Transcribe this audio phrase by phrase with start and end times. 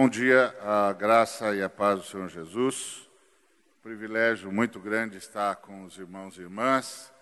[0.00, 3.10] Bom dia, a graça e a paz do Senhor Jesus.
[3.82, 7.12] Privilégio muito grande estar com os irmãos e irmãs.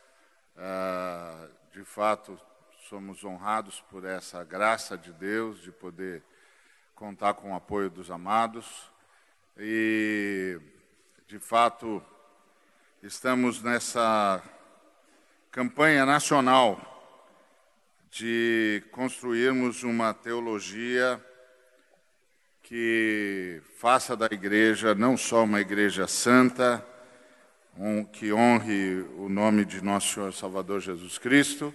[0.55, 2.39] Ah, de fato,
[2.86, 6.23] somos honrados por essa graça de Deus de poder
[6.95, 8.93] contar com o apoio dos amados.
[9.57, 10.61] E,
[11.27, 12.04] de fato,
[13.03, 14.43] estamos nessa
[15.50, 16.79] campanha nacional
[18.11, 21.18] de construirmos uma teologia
[22.66, 26.84] que faça da igreja não só uma igreja santa,
[27.79, 31.72] um, que honre o nome de nosso Senhor Salvador Jesus Cristo,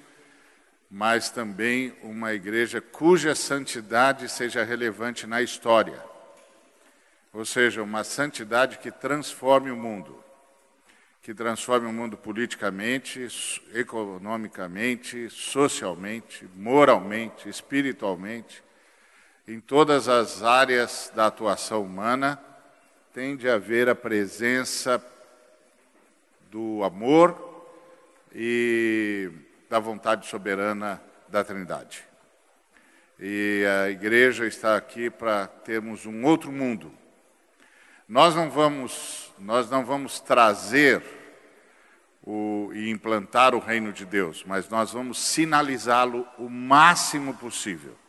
[0.90, 6.04] mas também uma igreja cuja santidade seja relevante na história.
[7.32, 10.22] Ou seja, uma santidade que transforme o mundo,
[11.22, 13.30] que transforme o mundo politicamente,
[13.74, 18.62] economicamente, socialmente, moralmente, espiritualmente
[19.52, 22.42] em todas as áreas da atuação humana,
[23.14, 25.06] tem de haver a presença
[26.50, 27.68] do amor
[28.34, 29.30] e
[29.70, 32.02] da vontade soberana da Trindade.
[33.20, 36.90] E a igreja está aqui para termos um outro mundo.
[38.08, 41.04] Nós não vamos, nós não vamos trazer
[42.24, 48.01] o, e implantar o reino de Deus, mas nós vamos sinalizá-lo o máximo possível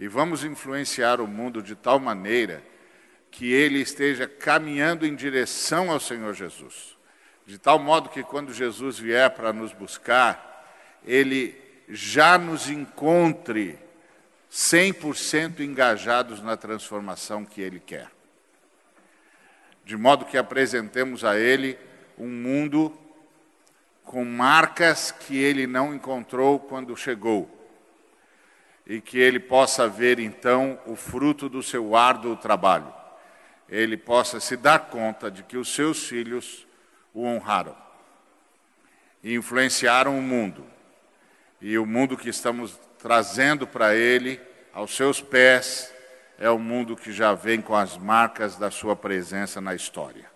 [0.00, 2.62] e vamos influenciar o mundo de tal maneira
[3.30, 6.96] que ele esteja caminhando em direção ao Senhor Jesus.
[7.44, 10.64] De tal modo que quando Jesus vier para nos buscar,
[11.04, 11.54] ele
[11.86, 13.78] já nos encontre
[14.50, 18.10] 100% engajados na transformação que ele quer.
[19.84, 21.78] De modo que apresentemos a ele
[22.16, 22.98] um mundo
[24.02, 27.59] com marcas que ele não encontrou quando chegou
[28.90, 32.92] e que ele possa ver então o fruto do seu árduo trabalho.
[33.68, 36.66] Ele possa se dar conta de que os seus filhos
[37.14, 37.76] o honraram
[39.22, 40.66] e influenciaram o mundo.
[41.60, 44.40] E o mundo que estamos trazendo para ele,
[44.72, 45.94] aos seus pés,
[46.36, 50.28] é o mundo que já vem com as marcas da sua presença na história.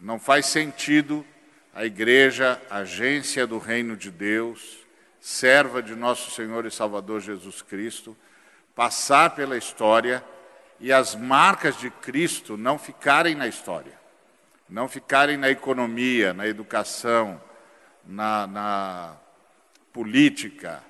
[0.00, 1.26] Não faz sentido
[1.74, 4.87] a igreja, agência do reino de Deus,
[5.20, 8.16] serva de nosso Senhor e Salvador Jesus Cristo,
[8.74, 10.24] passar pela história
[10.80, 13.98] e as marcas de Cristo não ficarem na história,
[14.68, 17.42] não ficarem na economia, na educação,
[18.04, 19.16] na, na
[19.92, 20.82] política.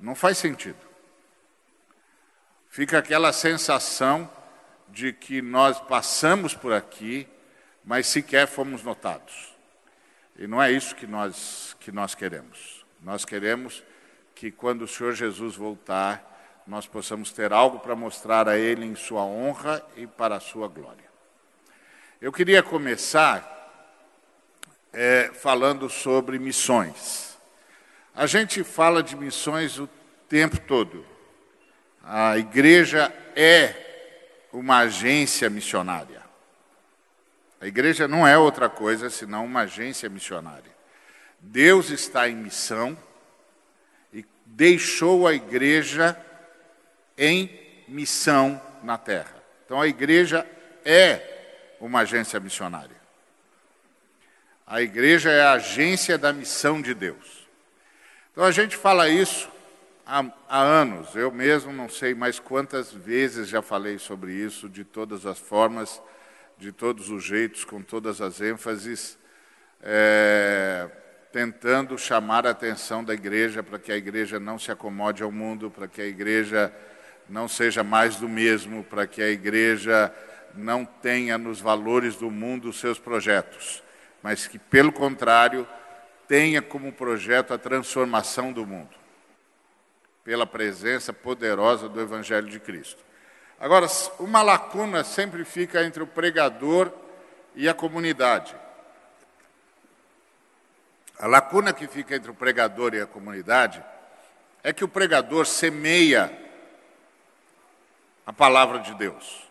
[0.00, 0.78] Não faz sentido.
[2.68, 4.30] Fica aquela sensação
[4.88, 7.28] de que nós passamos por aqui,
[7.84, 9.54] mas sequer fomos notados.
[10.38, 12.85] E não é isso que nós, que nós queremos.
[13.06, 13.84] Nós queremos
[14.34, 18.96] que quando o Senhor Jesus voltar, nós possamos ter algo para mostrar a Ele em
[18.96, 21.04] Sua honra e para a Sua glória.
[22.20, 23.46] Eu queria começar
[24.92, 27.38] é, falando sobre missões.
[28.12, 29.88] A gente fala de missões o
[30.28, 31.06] tempo todo.
[32.02, 36.24] A igreja é uma agência missionária.
[37.60, 40.75] A igreja não é outra coisa senão uma agência missionária.
[41.40, 42.96] Deus está em missão
[44.12, 46.16] e deixou a igreja
[47.16, 47.50] em
[47.88, 49.34] missão na terra.
[49.64, 50.46] Então a igreja
[50.84, 52.96] é uma agência missionária.
[54.66, 57.46] A igreja é a agência da missão de Deus.
[58.32, 59.48] Então a gente fala isso
[60.04, 61.14] há, há, anos.
[61.14, 66.02] Eu mesmo não sei mais quantas vezes já falei sobre isso, de todas as formas,
[66.58, 69.18] de todos os jeitos, com todas as ênfases.
[69.80, 70.90] É,
[71.36, 75.70] tentando chamar a atenção da igreja para que a igreja não se acomode ao mundo,
[75.70, 76.72] para que a igreja
[77.28, 80.10] não seja mais do mesmo, para que a igreja
[80.54, 83.82] não tenha nos valores do mundo os seus projetos,
[84.22, 85.68] mas que, pelo contrário,
[86.26, 88.96] tenha como projeto a transformação do mundo,
[90.24, 93.04] pela presença poderosa do Evangelho de Cristo.
[93.60, 93.86] Agora,
[94.18, 96.90] uma lacuna sempre fica entre o pregador
[97.54, 98.56] e a comunidade.
[101.18, 103.82] A lacuna que fica entre o pregador e a comunidade
[104.62, 106.30] é que o pregador semeia
[108.26, 109.48] a palavra de Deus,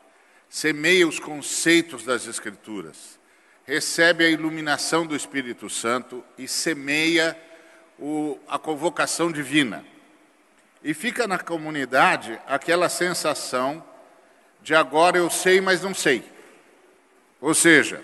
[0.49, 3.17] semeia os conceitos das Escrituras,
[3.65, 7.37] recebe a iluminação do Espírito Santo e semeia
[7.97, 9.83] o, a convocação divina.
[10.83, 13.83] E fica na comunidade aquela sensação
[14.61, 16.23] de agora eu sei, mas não sei.
[17.39, 18.03] Ou seja,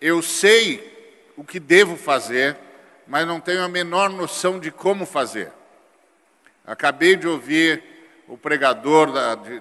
[0.00, 0.92] eu sei
[1.36, 2.56] o que devo fazer,
[3.06, 5.52] mas não tenho a menor noção de como fazer.
[6.66, 7.82] Acabei de ouvir
[8.26, 9.10] o pregador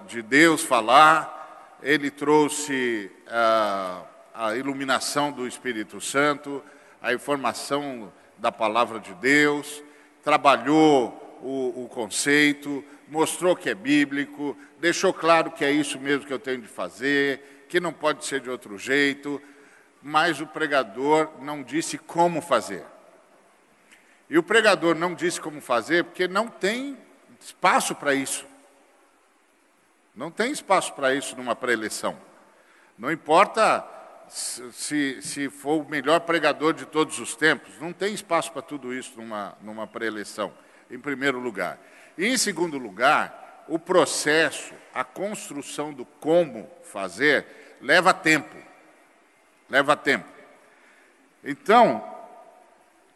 [0.08, 4.04] de Deus falar, ele trouxe a,
[4.34, 6.64] a iluminação do Espírito Santo,
[7.02, 9.84] a informação da palavra de Deus,
[10.24, 16.34] trabalhou o, o conceito, mostrou que é bíblico, deixou claro que é isso mesmo que
[16.34, 19.42] eu tenho de fazer, que não pode ser de outro jeito,
[20.02, 22.93] mas o pregador não disse como fazer.
[24.30, 26.98] E o pregador não disse como fazer porque não tem
[27.40, 28.46] espaço para isso.
[30.16, 32.18] Não tem espaço para isso numa pré-eleição.
[32.98, 33.86] Não importa
[34.30, 38.94] se, se for o melhor pregador de todos os tempos, não tem espaço para tudo
[38.94, 40.54] isso numa, numa pré-eleição,
[40.90, 41.80] em primeiro lugar.
[42.18, 48.56] E, em segundo lugar, o processo, a construção do como fazer, leva tempo.
[49.70, 50.28] Leva tempo.
[51.44, 52.13] Então,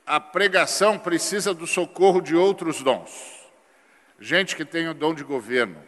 [0.08, 3.46] a pregação precisa do socorro de outros dons.
[4.18, 5.84] Gente que tem o dom de governo,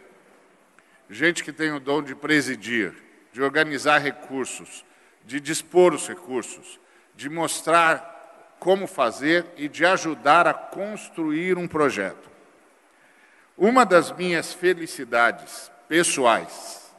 [1.08, 2.94] gente que tem o dom de presidir,
[3.32, 4.84] de organizar recursos,
[5.24, 6.78] de dispor os recursos,
[7.16, 12.30] de mostrar como fazer e de ajudar a construir um projeto.
[13.56, 16.92] Uma das minhas felicidades pessoais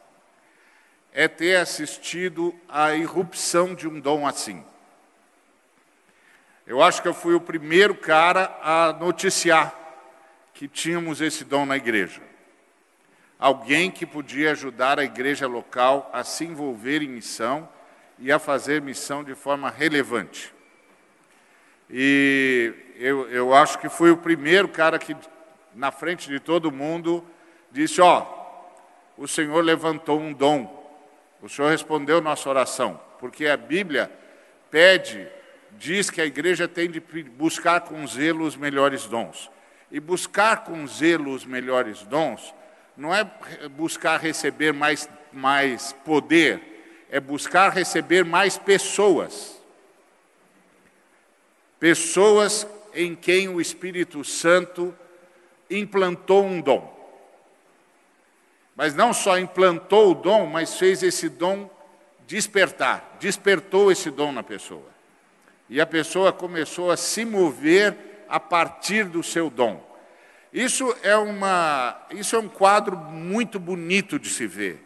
[1.14, 4.66] é ter assistido à irrupção de um dom assim.
[6.66, 9.76] Eu acho que eu fui o primeiro cara a noticiar
[10.54, 12.22] que tínhamos esse dom na igreja
[13.42, 17.68] alguém que podia ajudar a igreja local a se envolver em missão
[18.20, 20.54] e a fazer missão de forma relevante.
[21.90, 25.18] E eu, eu acho que fui o primeiro cara que,
[25.74, 27.26] na frente de todo mundo,
[27.72, 28.22] disse: Ó,
[29.18, 30.80] oh, o Senhor levantou um dom,
[31.42, 34.12] o Senhor respondeu nossa oração, porque a Bíblia
[34.70, 35.28] pede,
[35.78, 39.50] diz que a igreja tem de buscar com zelo os melhores dons.
[39.92, 42.54] E buscar com zelo os melhores dons
[42.96, 43.30] não é
[43.72, 49.60] buscar receber mais, mais poder, é buscar receber mais pessoas.
[51.80, 54.96] Pessoas em quem o Espírito Santo
[55.70, 57.02] implantou um dom.
[58.76, 61.70] Mas não só implantou o dom, mas fez esse dom
[62.28, 64.90] despertar, despertou esse dom na pessoa.
[65.72, 69.82] E a pessoa começou a se mover a partir do seu dom.
[70.52, 74.86] Isso é, uma, isso é um quadro muito bonito de se ver.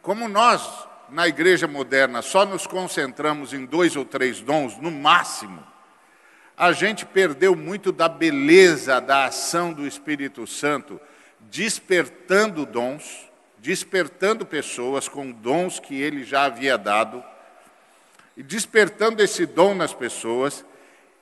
[0.00, 5.66] Como nós, na igreja moderna, só nos concentramos em dois ou três dons, no máximo,
[6.56, 11.00] a gente perdeu muito da beleza da ação do Espírito Santo,
[11.40, 13.28] despertando dons,
[13.58, 17.24] despertando pessoas com dons que ele já havia dado,
[18.36, 20.64] despertando esse dom nas pessoas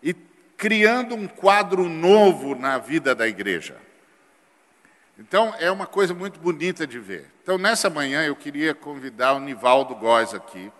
[0.02, 0.14] e
[0.56, 3.76] criando um quadro novo na vida da igreja.
[5.18, 7.26] Então, é uma coisa muito bonita de ver.
[7.42, 10.70] Então, nessa manhã, eu queria convidar o Nivaldo Góes aqui.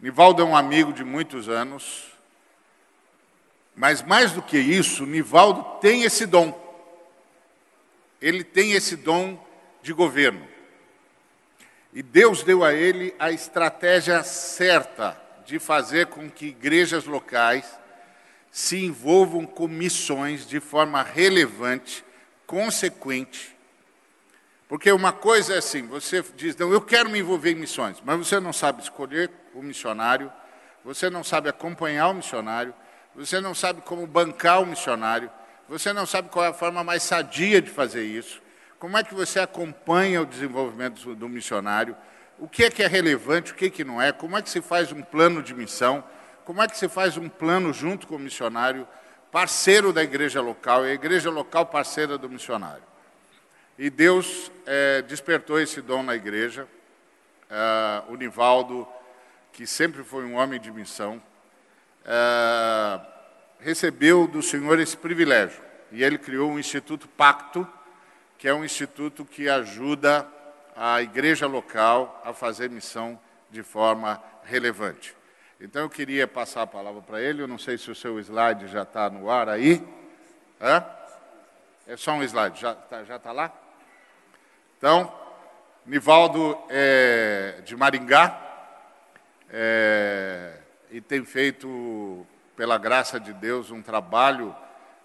[0.00, 2.12] Nivaldo é um amigo de muitos anos,
[3.74, 6.60] mas mais do que isso, Nivaldo tem esse dom.
[8.20, 9.42] Ele tem esse dom
[9.82, 10.51] de governo.
[11.92, 17.78] E Deus deu a ele a estratégia certa de fazer com que igrejas locais
[18.50, 22.04] se envolvam com missões de forma relevante,
[22.46, 23.56] consequente.
[24.68, 28.16] Porque uma coisa é assim, você diz, não, eu quero me envolver em missões, mas
[28.16, 30.32] você não sabe escolher o missionário,
[30.82, 32.74] você não sabe acompanhar o missionário,
[33.14, 35.30] você não sabe como bancar o missionário,
[35.68, 38.40] você não sabe qual é a forma mais sadia de fazer isso,
[38.82, 41.96] como é que você acompanha o desenvolvimento do missionário,
[42.36, 44.50] o que é que é relevante, o que, é que não é, como é que
[44.50, 46.02] se faz um plano de missão,
[46.44, 48.84] como é que se faz um plano junto com o missionário,
[49.30, 52.82] parceiro da igreja local, e a igreja local parceira do missionário.
[53.78, 56.66] E Deus é, despertou esse dom na igreja.
[57.48, 58.84] É, o Nivaldo,
[59.52, 61.22] que sempre foi um homem de missão,
[62.04, 63.00] é,
[63.60, 65.62] recebeu do Senhor esse privilégio.
[65.92, 67.64] E ele criou um Instituto Pacto,
[68.42, 70.26] que é um instituto que ajuda
[70.74, 73.16] a igreja local a fazer missão
[73.48, 75.14] de forma relevante.
[75.60, 77.40] Então eu queria passar a palavra para ele.
[77.40, 79.80] Eu não sei se o seu slide já está no ar aí.
[80.60, 80.84] Hã?
[81.86, 83.52] É só um slide, já está já tá lá?
[84.76, 85.14] Então,
[85.86, 88.42] Nivaldo é de Maringá
[89.50, 90.58] é,
[90.90, 94.52] e tem feito, pela graça de Deus, um trabalho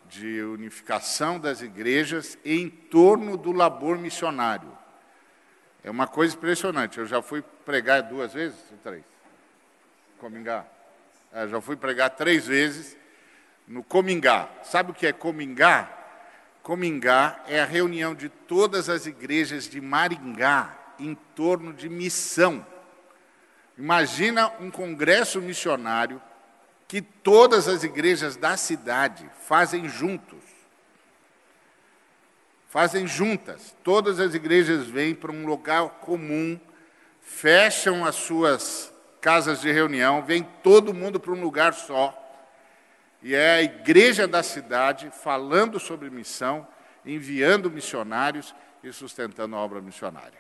[0.10, 4.78] de unificação das igrejas em torno do labor missionário.
[5.84, 6.98] É uma coisa impressionante.
[6.98, 9.04] Eu já fui pregar duas vezes, três.
[10.18, 10.66] Comingá.
[11.32, 12.98] É, já fui pregar três vezes
[13.68, 14.50] no Comingá.
[14.64, 15.94] Sabe o que é Comingá?
[16.64, 22.66] Comingá é a reunião de todas as igrejas de Maringá em torno de missão.
[23.78, 26.22] Imagina um congresso missionário
[26.88, 30.40] que todas as igrejas da cidade fazem juntos.
[32.70, 33.76] Fazem juntas.
[33.84, 36.60] Todas as igrejas vêm para um lugar comum,
[37.22, 42.16] fecham as suas casas de reunião, vem todo mundo para um lugar só.
[43.22, 46.66] E é a igreja da cidade falando sobre missão,
[47.06, 50.40] enviando missionários e sustentando a obra missionária.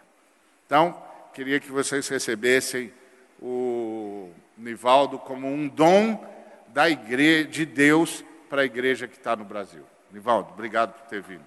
[0.65, 1.01] Então,
[1.33, 2.93] queria que vocês recebessem
[3.41, 6.36] o Nivaldo como um dom
[6.77, 9.83] da igreja de Deus para a igreja que está no Brasil.
[10.11, 11.43] Nivaldo, obrigado por ter vindo.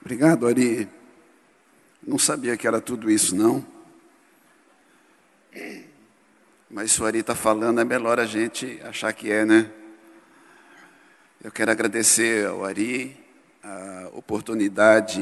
[0.00, 0.88] Obrigado, Ari.
[2.02, 3.62] Não sabia que era tudo isso, não.
[6.70, 9.70] Mas se o Ari está falando, é melhor a gente achar que é, né?
[11.42, 13.22] Eu quero agradecer ao Ari
[13.62, 15.20] a oportunidade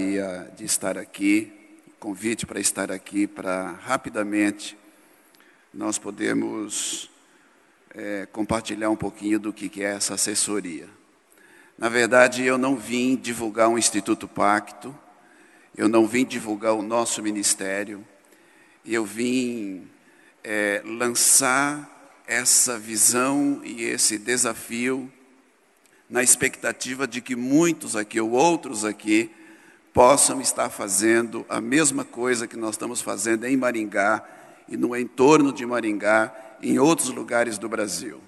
[0.55, 1.62] de estar aqui,
[2.03, 4.77] convite para estar aqui, para rapidamente
[5.73, 7.09] nós podemos
[7.95, 10.89] é, compartilhar um pouquinho do que é essa assessoria.
[11.79, 14.93] Na verdade, eu não vim divulgar um Instituto Pacto,
[15.77, 18.05] eu não vim divulgar o nosso ministério,
[18.85, 19.89] eu vim
[20.43, 25.09] é, lançar essa visão e esse desafio
[26.11, 29.31] na expectativa de que muitos aqui ou outros aqui
[29.93, 34.25] possam estar fazendo a mesma coisa que nós estamos fazendo em Maringá
[34.69, 38.21] e no entorno de Maringá, em outros lugares do Brasil.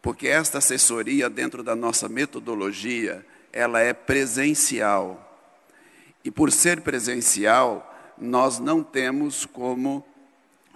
[0.00, 5.20] Porque esta assessoria, dentro da nossa metodologia, ela é presencial.
[6.24, 10.06] E por ser presencial, nós não temos como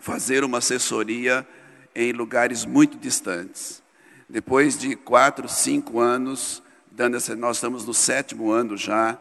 [0.00, 1.46] fazer uma assessoria
[1.94, 3.82] em lugares muito distantes.
[4.28, 9.18] Depois de quatro, cinco anos, dando essa, nós estamos no sétimo ano já,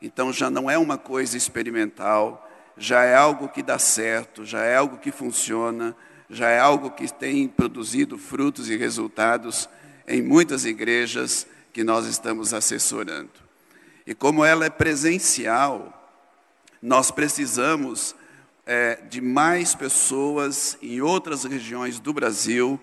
[0.00, 4.76] então já não é uma coisa experimental, já é algo que dá certo, já é
[4.76, 5.96] algo que funciona,
[6.30, 9.68] já é algo que tem produzido frutos e resultados
[10.06, 13.30] em muitas igrejas que nós estamos assessorando.
[14.06, 15.94] E como ela é presencial,
[16.80, 18.14] nós precisamos
[18.64, 22.80] é, de mais pessoas em outras regiões do Brasil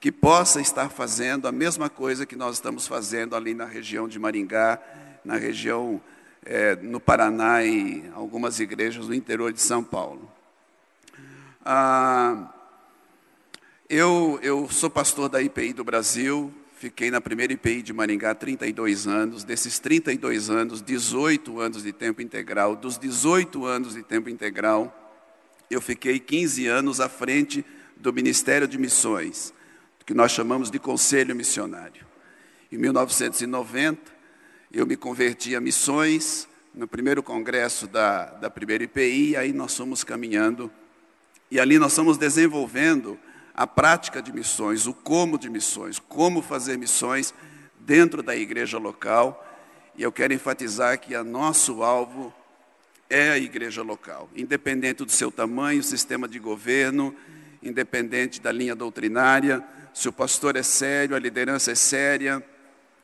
[0.00, 4.18] que possa estar fazendo a mesma coisa que nós estamos fazendo ali na região de
[4.18, 4.80] Maringá,
[5.24, 6.00] na região
[6.46, 10.30] é, no Paraná e algumas igrejas do interior de São Paulo.
[11.64, 12.52] Ah,
[13.88, 19.08] eu, eu sou pastor da IPI do Brasil, fiquei na primeira IPI de Maringá 32
[19.08, 19.42] anos.
[19.42, 22.76] Desses 32 anos, 18 anos de tempo integral.
[22.76, 25.24] Dos 18 anos de tempo integral,
[25.68, 27.64] eu fiquei 15 anos à frente
[27.96, 29.52] do Ministério de Missões,
[30.04, 32.06] que nós chamamos de Conselho Missionário.
[32.70, 34.15] Em 1990,
[34.72, 40.04] eu me converti a missões no primeiro congresso da, da primeira IPI, aí nós fomos
[40.04, 40.70] caminhando,
[41.50, 43.18] e ali nós estamos desenvolvendo
[43.54, 47.32] a prática de missões, o como de missões, como fazer missões
[47.78, 49.42] dentro da igreja local,
[49.96, 52.34] e eu quero enfatizar que a nosso alvo
[53.08, 57.14] é a igreja local, independente do seu tamanho, sistema de governo,
[57.62, 62.44] independente da linha doutrinária, se o pastor é sério, a liderança é séria,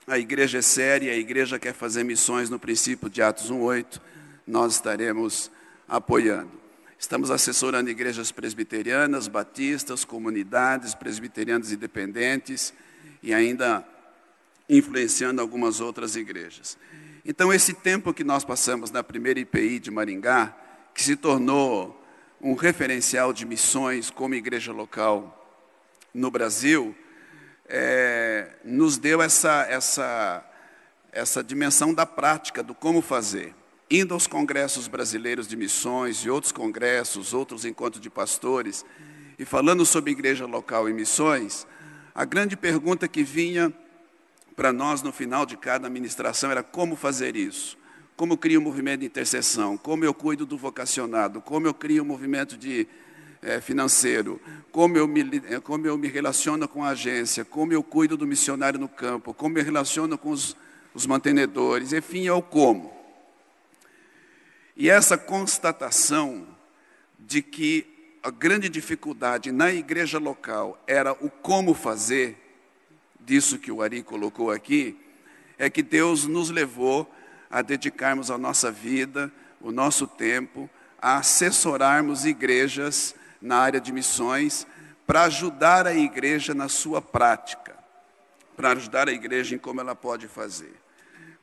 [0.06, 4.00] a igreja é séria, a igreja quer fazer missões no princípio de Atos 1:8,
[4.46, 5.50] nós estaremos
[5.88, 6.50] apoiando.
[6.98, 12.72] Estamos assessorando igrejas presbiterianas, batistas, comunidades presbiterianas independentes
[13.22, 13.86] e ainda
[14.68, 16.78] influenciando algumas outras igrejas.
[17.24, 20.56] Então, esse tempo que nós passamos na primeira IPI de Maringá,
[20.94, 22.00] que se tornou
[22.40, 25.38] um referencial de missões como igreja local
[26.12, 26.94] no Brasil,
[27.68, 30.44] é, nos deu essa, essa,
[31.12, 33.54] essa dimensão da prática, do como fazer.
[33.90, 38.84] Indo aos congressos brasileiros de missões e outros congressos, outros encontros de pastores,
[39.38, 41.66] e falando sobre igreja local e missões,
[42.14, 43.72] a grande pergunta que vinha
[44.54, 47.78] para nós no final de cada administração era como fazer isso.
[48.16, 52.06] Como crio um movimento de intercessão, como eu cuido do vocacionado, como eu crio um
[52.06, 52.86] movimento de
[53.42, 57.82] é, financeiro, como eu, me, eh, como eu me relaciono com a agência, como eu
[57.82, 60.56] cuido do missionário no campo, como eu relaciono com os,
[60.94, 62.94] os mantenedores, enfim, é o como.
[64.76, 66.46] E essa constatação
[67.18, 67.86] de que
[68.22, 72.38] a grande dificuldade na igreja local era o como fazer,
[73.18, 74.96] disso que o Ari colocou aqui,
[75.58, 77.12] é que Deus nos levou
[77.50, 80.70] a dedicarmos a nossa vida, o nosso tempo,
[81.00, 84.66] a assessorarmos igrejas na área de missões,
[85.06, 87.74] para ajudar a igreja na sua prática,
[88.56, 90.72] para ajudar a igreja em como ela pode fazer.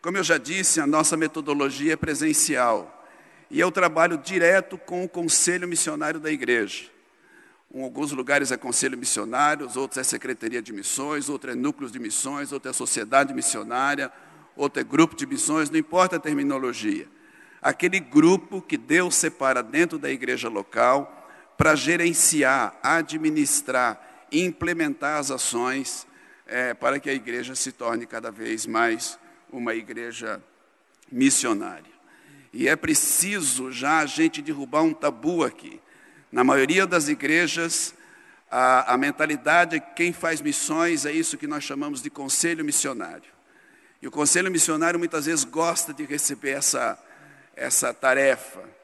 [0.01, 3.05] Como eu já disse, a nossa metodologia é presencial
[3.51, 6.85] e eu trabalho direto com o conselho missionário da igreja.
[7.71, 11.99] Em alguns lugares é conselho missionário, outros é secretaria de missões, outro é núcleos de
[11.99, 14.11] missões, outro é sociedade missionária,
[14.55, 17.07] outro é grupo de missões, não importa a terminologia.
[17.61, 21.18] Aquele grupo que Deus separa dentro da igreja local
[21.59, 24.01] para gerenciar, administrar
[24.31, 26.07] implementar as ações
[26.47, 29.19] é, para que a igreja se torne cada vez mais
[29.51, 30.41] uma igreja
[31.11, 31.91] missionária.
[32.53, 35.81] E é preciso já a gente derrubar um tabu aqui.
[36.31, 37.93] Na maioria das igrejas,
[38.49, 42.63] a, a mentalidade é que quem faz missões é isso que nós chamamos de conselho
[42.63, 43.29] missionário.
[44.01, 46.97] E o conselho missionário muitas vezes gosta de receber essa,
[47.53, 48.78] essa tarefa.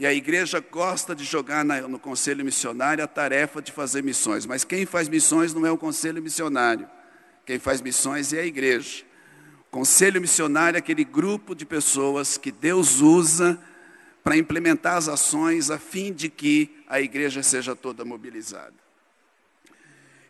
[0.00, 4.46] E a igreja gosta de jogar no conselho missionário a tarefa de fazer missões.
[4.46, 6.88] Mas quem faz missões não é o conselho missionário.
[7.44, 9.04] Quem faz missões é a igreja.
[9.68, 13.60] O conselho missionário é aquele grupo de pessoas que Deus usa
[14.24, 18.72] para implementar as ações a fim de que a igreja seja toda mobilizada.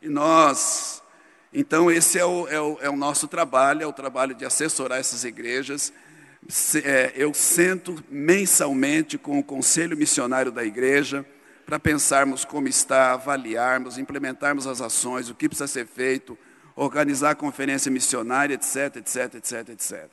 [0.03, 1.01] E nós,
[1.53, 4.99] então, esse é o, é o, é o nosso trabalho, é o trabalho de assessorar
[4.99, 5.93] essas igrejas.
[6.85, 11.25] É, eu sento mensalmente com o conselho missionário da igreja
[11.67, 16.37] para pensarmos como está, avaliarmos, implementarmos as ações, o que precisa ser feito,
[16.75, 20.09] organizar a conferência missionária, etc, etc, etc, etc.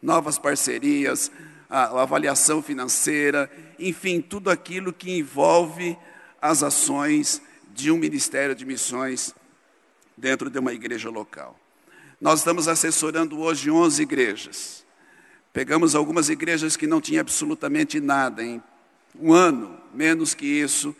[0.00, 1.32] Novas parcerias,
[1.68, 5.96] a, avaliação financeira, enfim, tudo aquilo que envolve
[6.40, 7.40] as ações
[7.74, 9.34] de um ministério de missões
[10.16, 11.58] dentro de uma igreja local.
[12.20, 14.79] Nós estamos assessorando hoje 11 igrejas.
[15.52, 18.42] Pegamos algumas igrejas que não tinham absolutamente nada.
[18.42, 18.62] Em
[19.18, 20.94] um ano, menos que isso,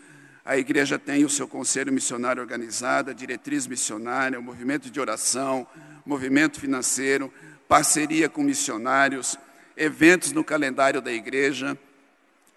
[0.45, 5.65] a igreja tem o seu conselho missionário organizado, a diretriz missionária, o movimento de oração,
[6.05, 7.33] movimento financeiro,
[7.69, 9.39] parceria com missionários,
[9.77, 11.79] eventos no calendário da igreja.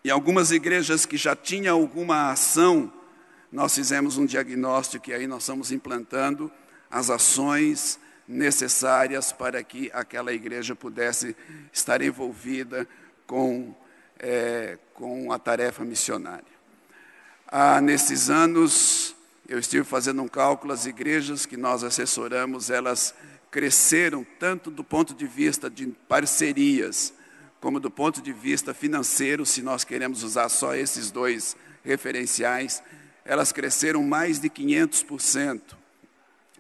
[0.04, 2.92] E algumas igrejas que já tinham alguma ação,
[3.52, 6.52] nós fizemos um diagnóstico e aí nós estamos implantando
[6.90, 11.36] as ações necessárias para que aquela igreja pudesse
[11.72, 12.88] estar envolvida
[13.28, 13.76] com,
[14.20, 16.54] é, com a tarefa missionária.
[17.48, 19.16] Ah, nesses anos,
[19.48, 23.14] eu estive fazendo um cálculo, as igrejas que nós assessoramos, elas
[23.52, 27.14] cresceram tanto do ponto de vista de parcerias,
[27.60, 32.82] como do ponto de vista financeiro, se nós queremos usar só esses dois referenciais,
[33.24, 35.62] elas cresceram mais de 500%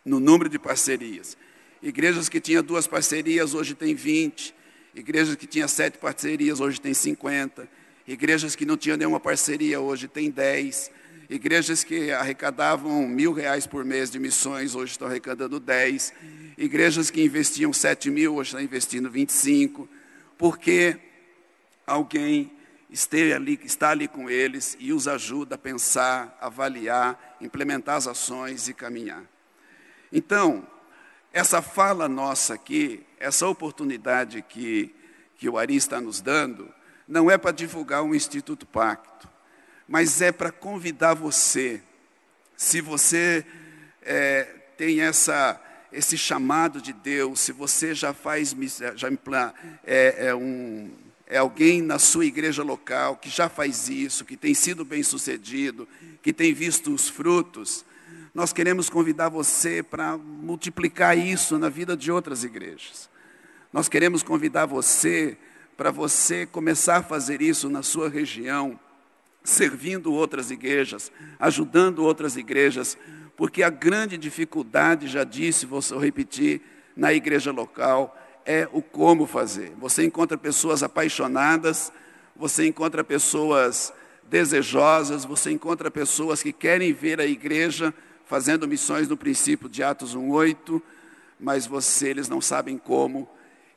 [0.05, 1.35] no número de parcerias.
[1.83, 4.55] Igrejas que tinham duas parcerias, hoje tem 20.
[4.95, 7.67] Igrejas que tinham sete parcerias, hoje tem 50.
[8.07, 10.89] Igrejas que não tinham nenhuma parceria, hoje tem 10.
[11.29, 16.13] Igrejas que arrecadavam mil reais por mês de missões, hoje estão arrecadando 10.
[16.57, 19.89] Igrejas que investiam 7 mil, hoje estão investindo 25.
[20.37, 20.97] Porque
[21.85, 22.49] alguém
[23.35, 28.73] ali, está ali com eles e os ajuda a pensar, avaliar, implementar as ações e
[28.73, 29.25] caminhar.
[30.13, 30.65] Então,
[31.33, 34.95] essa fala nossa aqui, essa oportunidade que,
[35.35, 36.71] que o Ari está nos dando,
[37.07, 39.33] não é para divulgar o Instituto Pacto
[39.87, 41.81] mas é para convidar você.
[42.55, 43.45] Se você
[44.01, 44.43] é,
[44.77, 45.59] tem essa,
[45.91, 48.55] esse chamado de Deus, se você já faz,
[48.95, 49.09] já
[49.83, 50.91] é, é, um,
[51.27, 55.87] é alguém na sua igreja local que já faz isso, que tem sido bem sucedido,
[56.21, 57.85] que tem visto os frutos,
[58.33, 63.09] nós queremos convidar você para multiplicar isso na vida de outras igrejas.
[63.71, 65.37] Nós queremos convidar você
[65.77, 68.79] para você começar a fazer isso na sua região
[69.43, 72.97] servindo outras igrejas, ajudando outras igrejas,
[73.35, 76.61] porque a grande dificuldade, já disse, vou só repetir,
[76.95, 79.73] na igreja local é o como fazer.
[79.79, 81.91] Você encontra pessoas apaixonadas,
[82.35, 83.93] você encontra pessoas
[84.29, 87.93] desejosas, você encontra pessoas que querem ver a igreja
[88.33, 90.81] fazendo missões no princípio de Atos 1:8,
[91.39, 93.29] mas você eles não sabem como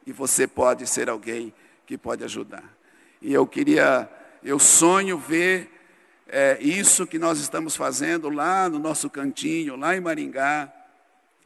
[0.06, 1.52] e você pode ser alguém
[1.84, 2.64] que pode ajudar.
[3.20, 4.10] E eu queria
[4.42, 5.70] eu sonho ver
[6.26, 10.72] é, isso que nós estamos fazendo lá no nosso cantinho, lá em Maringá,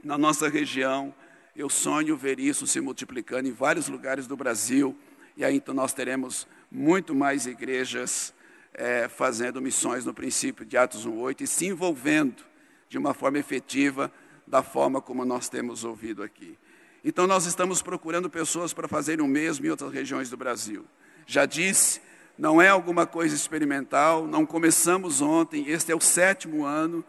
[0.05, 1.13] na nossa região.
[1.57, 4.97] Eu sonho ver isso se multiplicando em vários lugares do Brasil.
[5.37, 8.33] E aí então nós teremos muito mais igrejas
[8.73, 12.50] é, fazendo missões no princípio de Atos 1,8 e se envolvendo
[12.91, 14.13] de uma forma efetiva
[14.47, 16.59] da forma como nós temos ouvido aqui.
[17.03, 20.85] Então nós estamos procurando pessoas para fazerem o mesmo em outras regiões do Brasil.
[21.27, 22.03] Já disse
[22.37, 27.05] não é alguma coisa experimental, não começamos ontem, este é o sétimo ano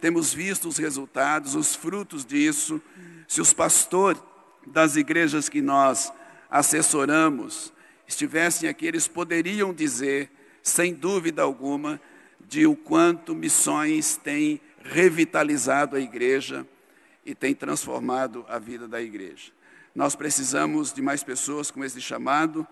[0.00, 2.80] temos visto os resultados, os frutos disso.
[3.26, 4.20] Se os pastores
[4.66, 6.12] das igrejas que nós
[6.50, 7.72] assessoramos
[8.06, 10.30] estivessem aqui, eles poderiam dizer,
[10.62, 12.00] sem dúvida alguma,
[12.46, 16.66] de o quanto missões têm revitalizado a igreja
[17.24, 19.50] e tem transformado a vida da igreja.
[19.94, 22.66] Nós precisamos de mais pessoas com esse chamado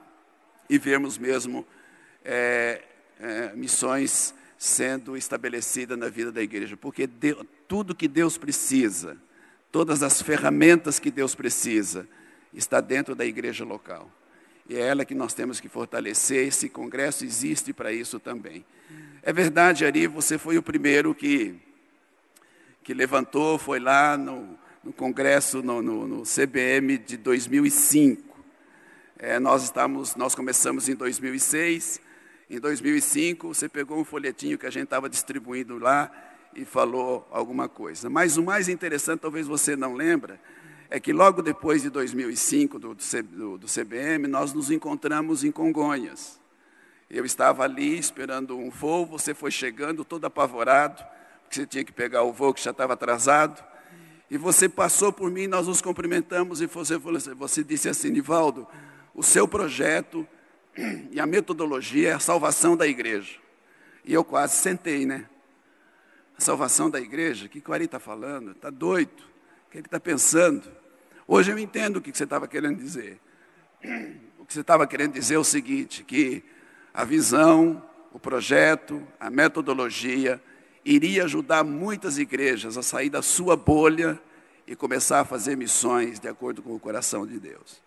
[0.68, 1.66] e vermos mesmo
[2.24, 2.82] é,
[3.18, 9.16] é, missões sendo estabelecidas na vida da igreja, porque Deus, tudo que Deus precisa,
[9.72, 12.06] todas as ferramentas que Deus precisa,
[12.54, 14.10] está dentro da igreja local.
[14.68, 16.46] E é ela que nós temos que fortalecer.
[16.46, 18.64] Esse congresso existe para isso também.
[19.22, 21.56] É verdade, Ari, você foi o primeiro que,
[22.82, 28.36] que levantou, foi lá no, no congresso, no, no, no, CBM de 2005.
[29.18, 32.00] É, nós, estamos, nós começamos em 2006.
[32.50, 36.10] Em 2005, você pegou um folhetinho que a gente estava distribuindo lá
[36.54, 38.10] e falou alguma coisa.
[38.10, 40.40] Mas o mais interessante, talvez você não lembra,
[40.90, 46.40] é que logo depois de 2005, do, do, do CBM, nós nos encontramos em Congonhas.
[47.08, 51.02] Eu estava ali esperando um voo, você foi chegando todo apavorado,
[51.52, 53.62] porque você tinha que pegar o voo que já estava atrasado.
[54.30, 58.66] E você passou por mim, nós nos cumprimentamos e você, assim, você disse assim, Nivaldo,
[59.14, 60.26] o seu projeto
[61.10, 63.38] e a metodologia é a salvação da igreja.
[64.02, 65.28] E eu quase sentei, né?
[66.38, 67.44] A salvação da igreja?
[67.44, 68.52] O que o Ari está falando?
[68.52, 69.22] Está doido?
[69.66, 70.66] O que ele está pensando?
[71.28, 73.20] Hoje eu entendo o que você estava querendo dizer.
[74.38, 76.42] O que você estava querendo dizer é o seguinte: que
[76.94, 80.42] a visão, o projeto, a metodologia
[80.84, 84.20] iria ajudar muitas igrejas a sair da sua bolha
[84.66, 87.80] e começar a fazer missões de acordo com o coração de Deus.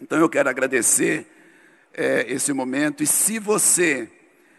[0.00, 1.26] Então eu quero agradecer
[1.92, 4.10] é, esse momento e se você,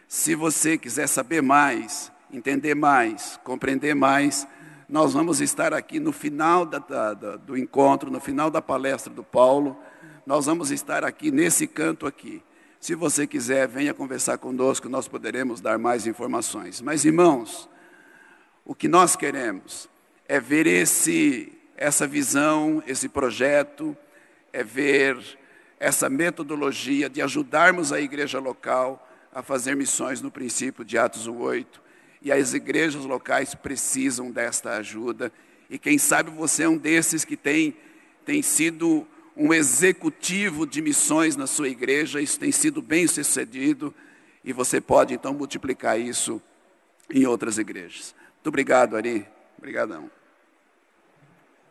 [0.07, 4.47] se você quiser saber mais, entender mais, compreender mais,
[4.89, 9.23] nós vamos estar aqui no final da, da, do encontro, no final da palestra do
[9.23, 9.77] Paulo.
[10.25, 12.41] Nós vamos estar aqui nesse canto aqui.
[12.79, 16.81] Se você quiser, venha conversar conosco, nós poderemos dar mais informações.
[16.81, 17.67] Mas, irmãos,
[18.63, 19.89] o que nós queremos
[20.27, 23.97] é ver esse, essa visão, esse projeto,
[24.53, 25.17] é ver
[25.79, 31.81] essa metodologia de ajudarmos a igreja local a fazer missões no princípio de Atos 8
[32.21, 35.31] e as igrejas locais precisam desta ajuda.
[35.69, 37.75] E quem sabe você é um desses que tem,
[38.25, 43.93] tem sido um executivo de missões na sua igreja, isso tem sido bem sucedido,
[44.43, 46.41] e você pode então multiplicar isso
[47.13, 48.15] em outras igrejas.
[48.35, 49.27] Muito obrigado, Ari.
[49.57, 50.09] Obrigadão.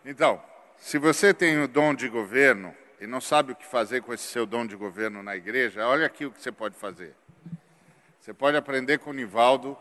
[0.04, 0.40] Então,
[0.78, 4.24] se você tem o dom de governo e não sabe o que fazer com esse
[4.24, 7.14] seu dom de governo na igreja, olha aqui o que você pode fazer.
[8.20, 9.76] Você pode aprender com o Nivaldo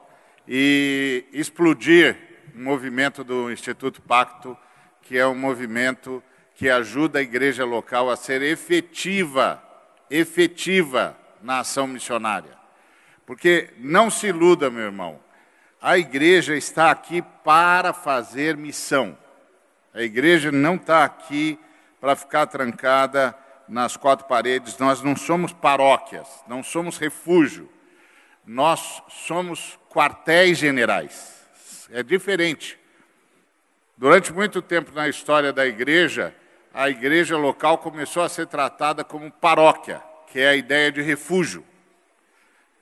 [0.47, 2.17] e explodir
[2.55, 4.57] um movimento do Instituto Pacto,
[5.01, 6.23] que é um movimento
[6.55, 9.61] que ajuda a igreja local a ser efetiva,
[10.09, 12.55] efetiva na ação missionária.
[13.25, 15.19] Porque não se iluda, meu irmão,
[15.81, 19.17] a igreja está aqui para fazer missão.
[19.93, 21.59] A igreja não está aqui
[21.99, 23.35] para ficar trancada
[23.67, 24.77] nas quatro paredes.
[24.77, 27.69] Nós não somos paróquias, não somos refúgio.
[28.45, 31.47] Nós somos quartéis generais.
[31.91, 32.79] É diferente.
[33.97, 36.35] Durante muito tempo na história da igreja,
[36.75, 41.63] a igreja local começou a ser tratada como paróquia, que é a ideia de refúgio.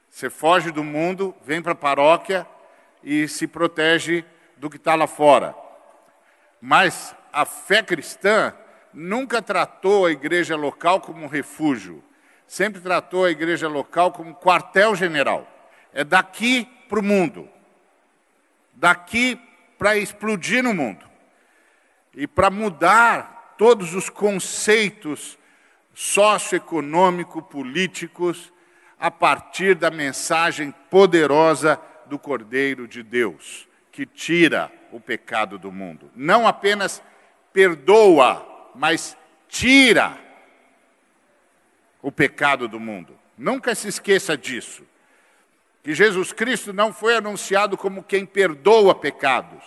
[0.09, 2.47] Você foge do mundo, vem para a paróquia
[3.03, 4.25] e se protege
[4.57, 5.55] do que está lá fora.
[6.59, 8.51] Mas a fé cristã
[8.91, 12.03] nunca tratou a igreja local como um refúgio,
[12.47, 15.47] sempre tratou a igreja local como quartel-general.
[15.93, 17.47] É daqui para o mundo,
[18.73, 19.39] daqui
[19.77, 21.05] para explodir no mundo
[22.15, 25.39] e para mudar todos os conceitos
[25.93, 28.51] socioeconômico-políticos
[28.99, 36.11] a partir da mensagem poderosa do Cordeiro de Deus, que tira o pecado do mundo.
[36.13, 37.01] Não apenas
[37.53, 38.45] perdoa,
[38.75, 39.15] mas
[39.47, 40.19] tira
[42.01, 43.17] o pecado do mundo.
[43.37, 44.83] Nunca se esqueça disso
[45.81, 49.63] que Jesus Cristo não foi anunciado como quem perdoa pecados.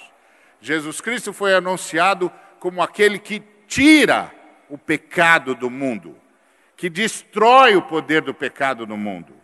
[0.60, 2.30] Jesus Cristo foi anunciado
[2.60, 4.32] como aquele que tira
[4.68, 6.16] o pecado do mundo,
[6.76, 9.34] que destrói o poder do pecado no mundo.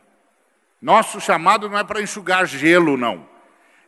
[0.81, 3.29] Nosso chamado não é para enxugar gelo, não.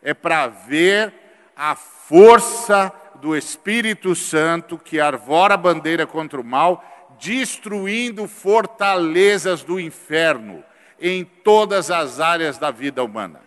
[0.03, 1.13] É para ver
[1.57, 6.85] a força do Espírito Santo que arvora a bandeira contra o mal,
[7.19, 10.65] destruindo fortalezas do inferno
[11.01, 13.41] em todas as áreas da vida humana.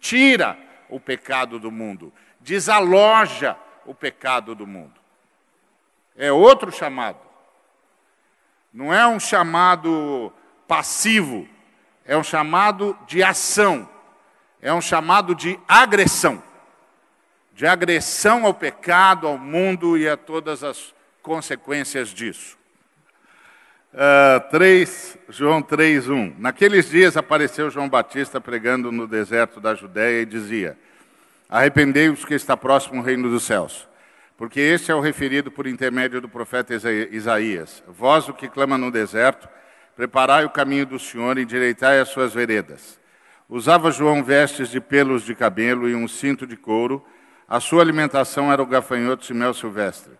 [0.00, 0.56] Tira
[0.88, 4.97] o pecado do mundo, desaloja o pecado do mundo.
[6.18, 7.16] É outro chamado.
[8.70, 10.30] Não é um chamado
[10.66, 11.48] passivo,
[12.04, 13.88] é um chamado de ação,
[14.60, 16.42] é um chamado de agressão
[17.58, 22.56] de agressão ao pecado, ao mundo e a todas as consequências disso.
[23.92, 26.34] Uh, 3, João 3,1.
[26.38, 30.78] Naqueles dias apareceu João Batista pregando no deserto da Judéia e dizia:
[31.48, 33.88] Arrependei-vos que está próximo o reino dos céus.
[34.38, 36.72] Porque este é o referido por intermédio do profeta
[37.10, 37.82] Isaías.
[37.88, 39.48] Vós, o que clama no deserto,
[39.96, 43.00] preparai o caminho do Senhor e endireitai as suas veredas.
[43.48, 47.04] Usava João vestes de pelos de cabelo e um cinto de couro,
[47.48, 50.12] a sua alimentação era o gafanhoto e mel silvestre.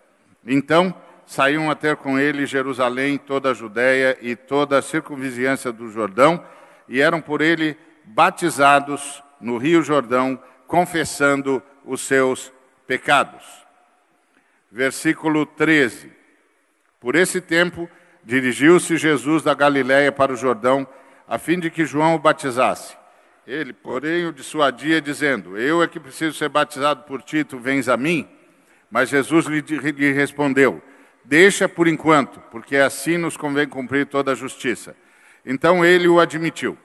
[0.45, 0.93] Então
[1.25, 6.43] saíam a ter com ele Jerusalém, toda a Judéia e toda a circunvizinhança do Jordão,
[6.89, 12.53] e eram por ele batizados no Rio Jordão, confessando os seus
[12.85, 13.68] pecados.
[14.71, 16.13] Versículo 13.
[17.01, 17.89] Por esse tempo,
[18.25, 20.87] dirigiu-se Jesus da Galiléia para o Jordão,
[21.27, 22.97] a fim de que João o batizasse.
[23.47, 27.89] Ele, porém, o dissuadia, dizendo: Eu é que preciso ser batizado por ti, tu vens
[27.89, 28.29] a mim?
[28.91, 30.83] Mas Jesus lhe, lhe respondeu:
[31.25, 34.95] Deixa por enquanto, porque assim nos convém cumprir toda a justiça.
[35.45, 36.77] Então ele o admitiu.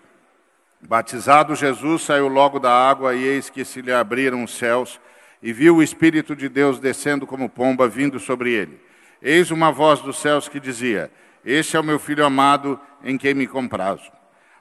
[0.82, 5.00] Batizado Jesus saiu logo da água, e eis que se lhe abriram os céus,
[5.43, 8.79] e viu o Espírito de Deus descendo como pomba, vindo sobre ele.
[9.21, 11.12] Eis uma voz dos céus que dizia:
[11.43, 14.10] Este é o meu filho amado, em quem me comprazo.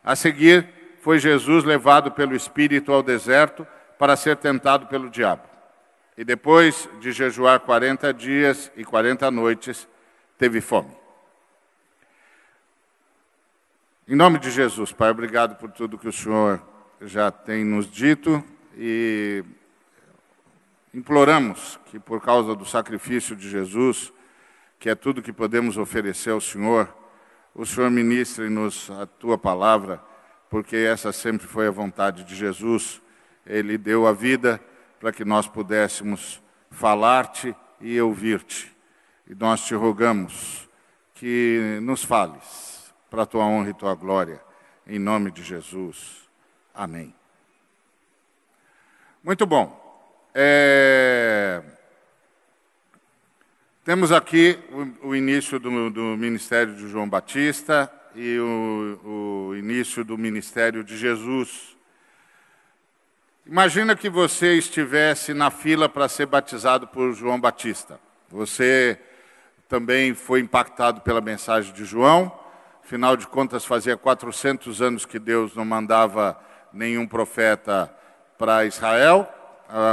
[0.03, 0.69] A seguir,
[1.01, 3.65] foi Jesus levado pelo Espírito ao deserto
[3.97, 5.45] para ser tentado pelo diabo.
[6.19, 9.89] E depois de jejuar 40 dias e 40 noites,
[10.37, 10.91] teve fome.
[14.09, 16.61] Em nome de Jesus, Pai, obrigado por tudo que o Senhor
[17.01, 18.43] já tem nos dito
[18.77, 19.45] e
[20.95, 24.13] imploramos que, por causa do sacrifício de Jesus,
[24.79, 26.93] que é tudo que podemos oferecer ao Senhor,
[27.55, 30.03] o Senhor ministre-nos a tua palavra
[30.53, 33.01] porque essa sempre foi a vontade de Jesus.
[33.47, 34.61] Ele deu a vida
[35.01, 38.71] para que nós pudéssemos falar-te e ouvir-te.
[39.27, 40.69] E nós te rogamos
[41.15, 44.43] que nos fales para a tua honra e tua glória,
[44.87, 46.29] em nome de Jesus.
[46.75, 47.15] Amém.
[49.25, 49.82] Muito bom.
[50.35, 51.63] É...
[53.85, 54.59] Temos aqui
[55.03, 60.85] o, o início do, do ministério de João Batista, e o, o início do ministério
[60.85, 61.77] de Jesus.
[63.47, 67.99] Imagina que você estivesse na fila para ser batizado por João Batista.
[68.31, 68.99] Você
[69.69, 72.31] também foi impactado pela mensagem de João.
[72.85, 76.39] Afinal de contas, fazia 400 anos que Deus não mandava
[76.73, 77.93] nenhum profeta
[78.39, 79.29] para Israel,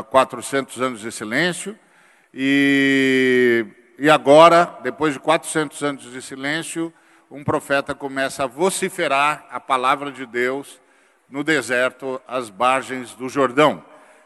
[0.10, 1.78] 400 anos de silêncio.
[2.34, 3.66] E,
[3.98, 6.94] e agora, depois de 400 anos de silêncio,
[7.32, 10.80] um profeta começa a vociferar a palavra de Deus
[11.30, 13.84] no deserto, às margens do Jordão.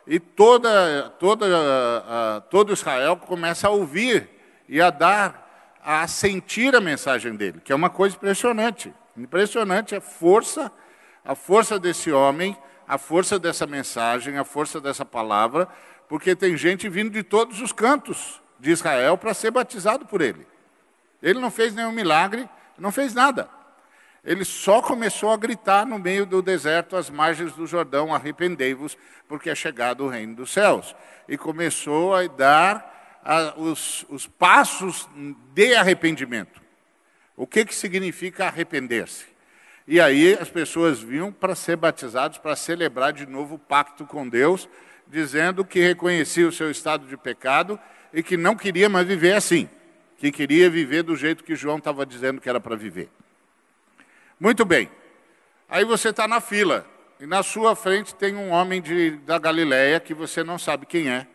[0.08, 4.30] E toda, toda, uh, todo Israel começa a ouvir
[4.68, 8.94] e a dar, a sentir a mensagem dele, que é uma coisa impressionante.
[9.18, 10.72] Impressionante a força,
[11.24, 15.68] a força desse homem, a força dessa mensagem, a força dessa palavra,
[16.08, 20.46] porque tem gente vindo de todos os cantos de Israel para ser batizado por ele.
[21.22, 23.50] Ele não fez nenhum milagre, não fez nada.
[24.24, 29.50] Ele só começou a gritar no meio do deserto, às margens do Jordão: arrependei-vos, porque
[29.50, 30.96] é chegado o reino dos céus.
[31.28, 35.10] E começou a dar a, os, os passos
[35.54, 36.62] de arrependimento.
[37.36, 39.33] O que, que significa arrepender-se?
[39.88, 44.28] E aí as pessoas vinham para ser batizados, para celebrar de novo o pacto com
[44.28, 44.68] Deus,
[45.08, 47.80] dizendo que reconhecia o seu estado de pecado
[48.14, 49.70] e que não queria mais viver assim
[50.24, 53.10] que queria viver do jeito que João estava dizendo que era para viver.
[54.40, 54.90] Muito bem.
[55.68, 56.88] Aí você está na fila
[57.20, 61.10] e na sua frente tem um homem de, da Galileia que você não sabe quem
[61.10, 61.28] é.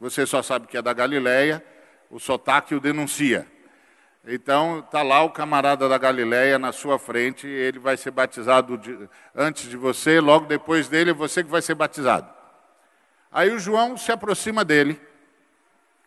[0.00, 1.64] Você só sabe que é da Galileia,
[2.10, 3.46] o sotaque o denuncia.
[4.26, 9.08] Então está lá o camarada da Galileia na sua frente, ele vai ser batizado de,
[9.34, 12.28] antes de você, logo depois dele é você que vai ser batizado.
[13.32, 15.00] Aí o João se aproxima dele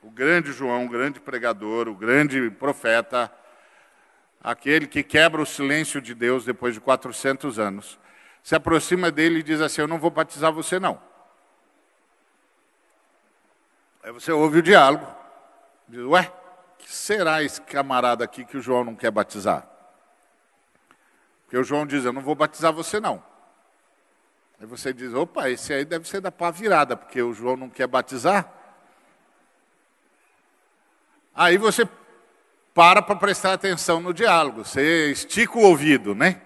[0.04, 3.32] o grande João, o grande pregador, o grande profeta,
[4.44, 7.98] aquele que quebra o silêncio de Deus depois de 400 anos,
[8.44, 11.02] se aproxima dele e diz assim: Eu não vou batizar você, não.
[14.04, 15.08] Aí você ouve o diálogo,
[15.88, 16.30] diz: Ué,
[16.88, 19.68] será esse camarada aqui que o João não quer batizar?
[21.44, 23.24] Porque o João diz: Eu não vou batizar você, não.
[24.60, 27.70] Aí você diz: opa, esse aí deve ser da pá virada, porque o João não
[27.70, 28.50] quer batizar.
[31.36, 31.88] Aí você
[32.74, 36.42] para para prestar atenção no diálogo, você estica o ouvido, né?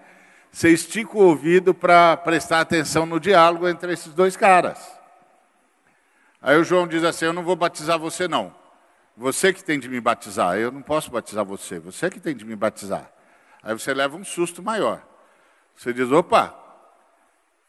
[0.50, 4.78] Você estica o ouvido para prestar atenção no diálogo entre esses dois caras.
[6.42, 8.52] Aí o João diz assim: Eu não vou batizar você, não.
[9.18, 12.44] Você que tem de me batizar, eu não posso batizar você, você que tem de
[12.44, 13.10] me batizar.
[13.60, 15.04] Aí você leva um susto maior.
[15.74, 16.56] Você diz: opa,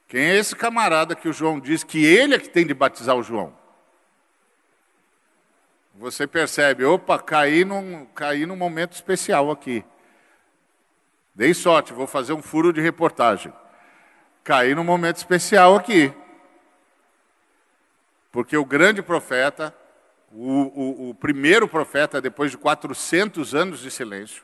[0.08, 3.16] quem é esse camarada que o João diz que ele é que tem de batizar
[3.16, 3.52] o João?
[5.96, 9.84] Você percebe, opa, caí num, caí num momento especial aqui.
[11.34, 13.52] Dei sorte, vou fazer um furo de reportagem.
[14.44, 16.14] Caí num momento especial aqui.
[18.32, 19.76] Porque o grande profeta
[20.32, 24.44] o, o, o primeiro profeta, depois de 400 anos de silêncio,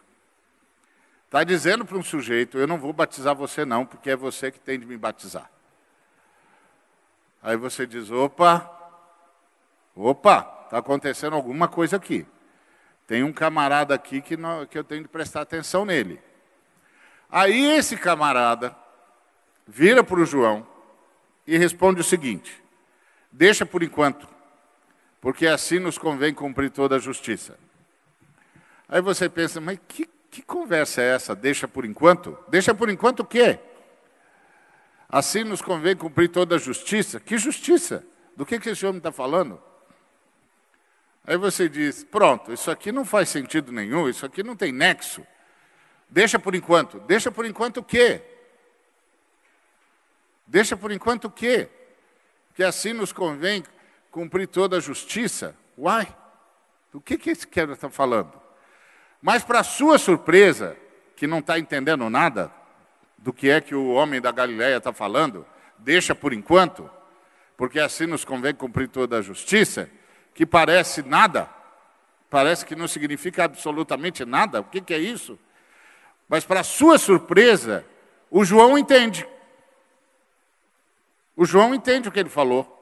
[1.26, 4.60] está dizendo para um sujeito: Eu não vou batizar você, não, porque é você que
[4.60, 5.50] tem de me batizar.
[7.42, 8.70] Aí você diz: opa,
[9.96, 12.26] opa, está acontecendo alguma coisa aqui.
[13.06, 16.20] Tem um camarada aqui que, não, que eu tenho de prestar atenção nele.
[17.30, 18.76] Aí esse camarada
[19.68, 20.66] vira para o João
[21.46, 22.64] e responde o seguinte:
[23.32, 24.28] Deixa por enquanto,
[25.26, 27.58] porque assim nos convém cumprir toda a justiça.
[28.88, 31.36] Aí você pensa, mas que, que conversa é essa?
[31.36, 32.38] Deixa por enquanto?
[32.48, 33.58] Deixa por enquanto o quê?
[35.10, 37.20] Assim nos convém cumprir toda a justiça?
[37.20, 38.06] Que justiça?
[38.38, 39.60] Do que, que esse homem está falando?
[41.26, 45.26] Aí você diz: pronto, isso aqui não faz sentido nenhum, isso aqui não tem nexo.
[46.08, 47.00] Deixa por enquanto.
[47.00, 48.22] Deixa por enquanto o quê?
[50.46, 51.68] Deixa por enquanto o quê?
[52.54, 53.64] Que assim nos convém
[54.16, 55.54] cumprir toda a justiça.
[55.78, 56.08] Uai,
[56.90, 58.32] do que, que esse cara está falando?
[59.22, 60.78] Mas, para sua surpresa,
[61.18, 62.50] que não está entendendo nada
[63.18, 65.46] do que é que o homem da Galiléia está falando,
[65.78, 66.90] deixa por enquanto,
[67.58, 69.90] porque assim nos convém cumprir toda a justiça,
[70.34, 71.50] que parece nada,
[72.30, 74.62] parece que não significa absolutamente nada.
[74.62, 75.38] O que, que é isso?
[76.30, 77.86] Mas, para sua surpresa,
[78.32, 79.28] o João entende.
[81.36, 82.75] O João entende o que ele falou.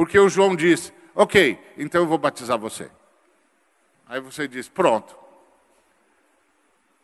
[0.00, 2.90] Porque o João diz: Ok, então eu vou batizar você.
[4.08, 5.14] Aí você diz: Pronto.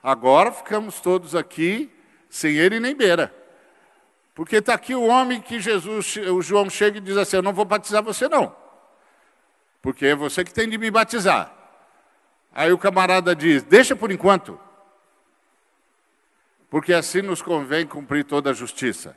[0.03, 1.93] Agora ficamos todos aqui
[2.31, 3.35] sem ele nem beira.
[4.35, 7.53] Porque está aqui o homem que Jesus, o João chega e diz assim: Eu não
[7.53, 8.57] vou batizar você, não.
[9.83, 11.55] Porque é você que tem de me batizar.
[12.51, 14.59] Aí o camarada diz: Deixa por enquanto.
[16.71, 19.15] Porque assim nos convém cumprir toda a justiça.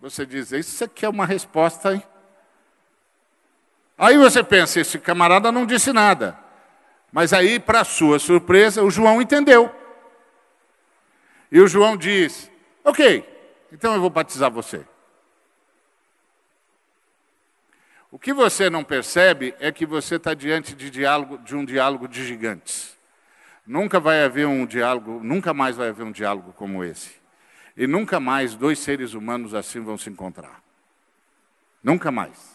[0.00, 2.09] Você diz: Isso aqui é uma resposta?
[4.00, 6.34] Aí você pensa, esse camarada não disse nada.
[7.12, 9.70] Mas aí, para sua surpresa, o João entendeu.
[11.52, 12.50] E o João diz:
[12.82, 13.22] Ok,
[13.70, 14.86] então eu vou batizar você.
[18.10, 22.08] O que você não percebe é que você está diante de, diálogo, de um diálogo
[22.08, 22.96] de gigantes.
[23.66, 27.20] Nunca vai haver um diálogo, nunca mais vai haver um diálogo como esse.
[27.76, 30.62] E nunca mais dois seres humanos assim vão se encontrar.
[31.84, 32.49] Nunca mais.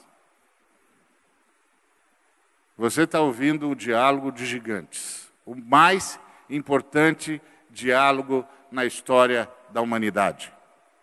[2.78, 10.52] Você está ouvindo o diálogo de gigantes, o mais importante diálogo na história da humanidade.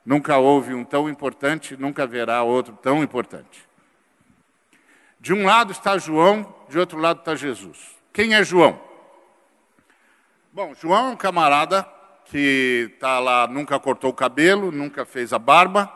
[0.05, 3.67] Nunca houve um tão importante, nunca haverá outro tão importante.
[5.19, 7.97] De um lado está João, de outro lado está Jesus.
[8.13, 8.79] Quem é João?
[10.53, 11.89] Bom, João é um camarada
[12.27, 15.91] que está lá, nunca cortou o cabelo, nunca fez a barba,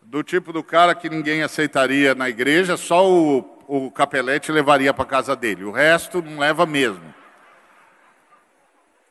[0.00, 5.04] do tipo do cara que ninguém aceitaria na igreja, só o o capelete levaria para
[5.04, 5.64] casa dele.
[5.64, 7.14] O resto não leva mesmo.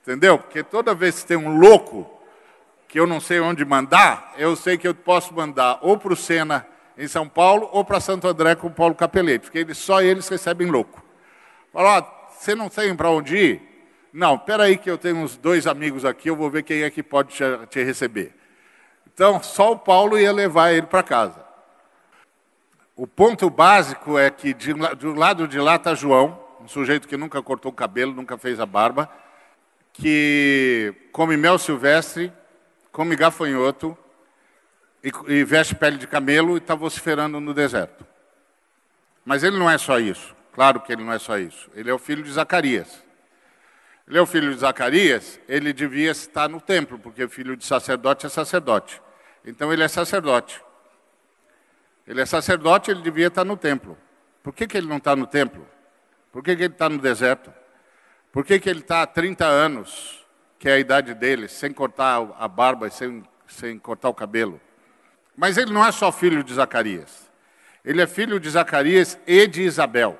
[0.02, 0.38] Entendeu?
[0.38, 2.10] Porque toda vez que tem um louco
[2.88, 6.16] que eu não sei onde mandar, eu sei que eu posso mandar ou para o
[6.16, 10.02] Sena em São Paulo ou para Santo André com o Paulo Capelete, porque eles, só
[10.02, 11.04] eles recebem louco.
[11.72, 13.62] Fala, ó, você não tem para onde ir?
[14.14, 16.90] Não, espera aí que eu tenho uns dois amigos aqui, eu vou ver quem é
[16.92, 18.36] que pode te, te receber.
[19.12, 21.43] Então, só o Paulo ia levar ele para casa.
[22.96, 27.18] O ponto básico é que de, do lado de lá está João, um sujeito que
[27.18, 29.10] nunca cortou o cabelo, nunca fez a barba,
[29.92, 32.32] que come mel silvestre,
[32.92, 33.98] come gafanhoto
[35.04, 38.06] e, e veste pele de camelo e está vociferando no deserto.
[39.26, 40.36] Mas ele não é só isso.
[40.54, 41.72] Claro que ele não é só isso.
[41.74, 43.04] Ele é o filho de Zacarias.
[44.08, 48.26] Ele é o filho de Zacarias, ele devia estar no templo, porque filho de sacerdote
[48.26, 49.02] é sacerdote.
[49.46, 50.62] Então ele é sacerdote.
[52.08, 53.98] Ele é sacerdote, ele devia estar no templo.
[54.42, 55.66] Por que, que ele não está no templo?
[56.32, 57.54] Por que, que ele está no deserto?
[58.32, 60.26] Por que, que ele está há 30 anos,
[60.60, 64.60] que é a idade dele, sem cortar a barba e sem, sem cortar o cabelo?
[65.36, 67.32] Mas ele não é só filho de Zacarias.
[67.86, 70.18] Ele é filho de Zacarias e de Isabel.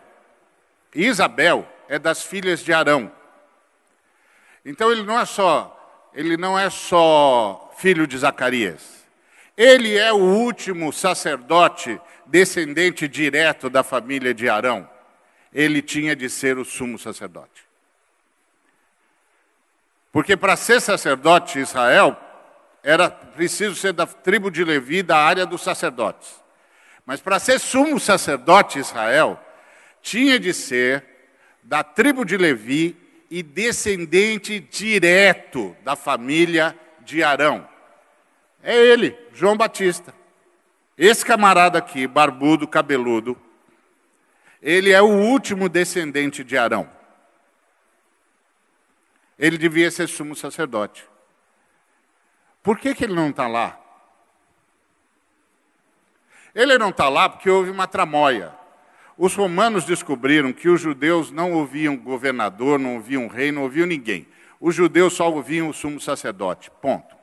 [0.94, 3.12] E Isabel é das filhas de Arão.
[4.66, 9.03] Então ele não é só, ele não é só filho de Zacarias.
[9.56, 14.90] Ele é o último sacerdote descendente direto da família de Arão.
[15.54, 17.64] Ele tinha de ser o sumo sacerdote.
[20.12, 22.18] Porque para ser sacerdote Israel,
[22.84, 26.42] era preciso ser da tribo de Levi, da área dos sacerdotes.
[27.06, 29.40] Mas para ser sumo sacerdote Israel,
[30.02, 31.04] tinha de ser
[31.64, 32.96] da tribo de Levi
[33.30, 37.68] e descendente direto da família de Arão.
[38.64, 40.16] É ele, João Batista.
[40.98, 43.38] Esse camarada aqui, barbudo, cabeludo,
[44.62, 46.90] ele é o último descendente de Arão.
[49.38, 51.06] Ele devia ser sumo sacerdote.
[52.62, 53.78] Por que, que ele não está lá?
[56.56, 58.54] Ele não está lá porque houve uma tramóia.
[59.18, 64.26] Os romanos descobriram que os judeus não ouviam governador, não ouviam rei, não ouviam ninguém.
[64.62, 66.72] Os judeus só ouviam o sumo sacerdote.
[66.82, 67.23] Ponto.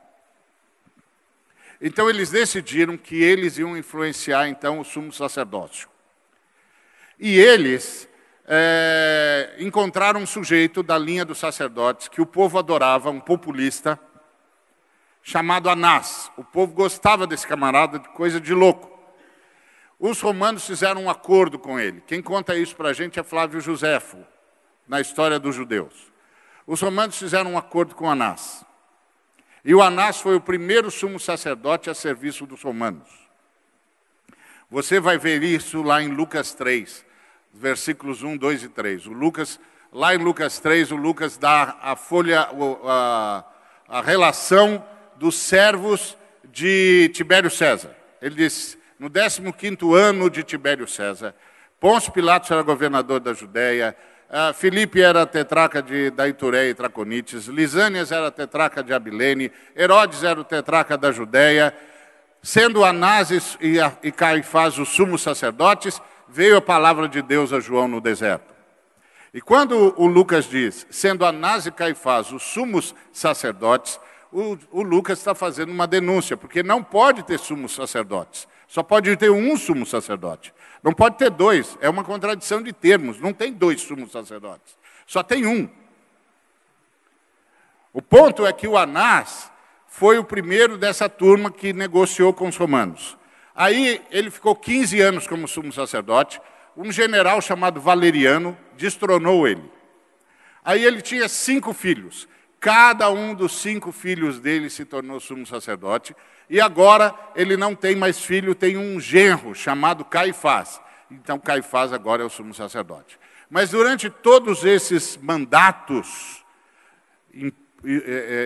[1.81, 5.89] Então eles decidiram que eles iam influenciar então o sumo sacerdócio.
[7.19, 8.09] E eles
[8.47, 13.99] é, encontraram um sujeito da linha dos sacerdotes que o povo adorava, um populista,
[15.23, 16.31] chamado Anás.
[16.37, 18.91] O povo gostava desse camarada de coisa de louco.
[19.99, 22.03] Os romanos fizeram um acordo com ele.
[22.07, 24.19] Quem conta isso para a gente é Flávio Joséfo,
[24.89, 26.11] na história dos judeus.
[26.67, 28.65] Os romanos fizeram um acordo com Anás.
[29.65, 33.09] E o Anás foi o primeiro sumo sacerdote a serviço dos romanos.
[34.71, 37.05] Você vai ver isso lá em Lucas 3,
[37.53, 39.07] versículos 1, 2 e 3.
[39.07, 39.61] O Lucas,
[39.93, 42.49] lá em Lucas 3, o Lucas dá a folha,
[42.85, 43.45] a,
[43.89, 44.85] a relação
[45.17, 47.95] dos servos de Tibério César.
[48.23, 49.43] Ele diz: no 15
[49.95, 51.35] ano de Tibério César,
[51.81, 53.97] Pôncio Pilatos era governador da Judéia,
[54.55, 60.45] Filipe era tetraca de, da e Traconites, Lisânias era tetraca de Abilene, Herodes era o
[60.45, 61.75] tetraca da Judéia,
[62.41, 67.89] sendo Anásis e, e Caifás os sumos sacerdotes, veio a palavra de Deus a João
[67.89, 68.55] no deserto.
[69.35, 73.99] E quando o Lucas diz, sendo Anás e Caifás os sumos sacerdotes,
[74.33, 78.47] o, o Lucas está fazendo uma denúncia, porque não pode ter sumos sacerdotes.
[78.69, 80.55] Só pode ter um sumo sacerdote.
[80.83, 81.77] Não pode ter dois.
[81.81, 83.19] É uma contradição de termos.
[83.19, 84.79] Não tem dois sumos sacerdotes.
[85.07, 85.69] Só tem um.
[87.93, 89.51] O ponto é que o Anás
[89.89, 93.19] foi o primeiro dessa turma que negociou com os romanos.
[93.55, 96.41] Aí ele ficou 15 anos como sumo sacerdote.
[96.77, 99.69] Um general chamado Valeriano destronou ele.
[100.65, 102.29] Aí ele tinha cinco filhos.
[102.61, 106.15] Cada um dos cinco filhos dele se tornou sumo sacerdote.
[106.49, 110.79] E agora ele não tem mais filho, tem um genro chamado Caifás.
[111.11, 113.19] Então Caifás agora é o sumo sacerdote.
[113.49, 116.45] Mas durante todos esses mandatos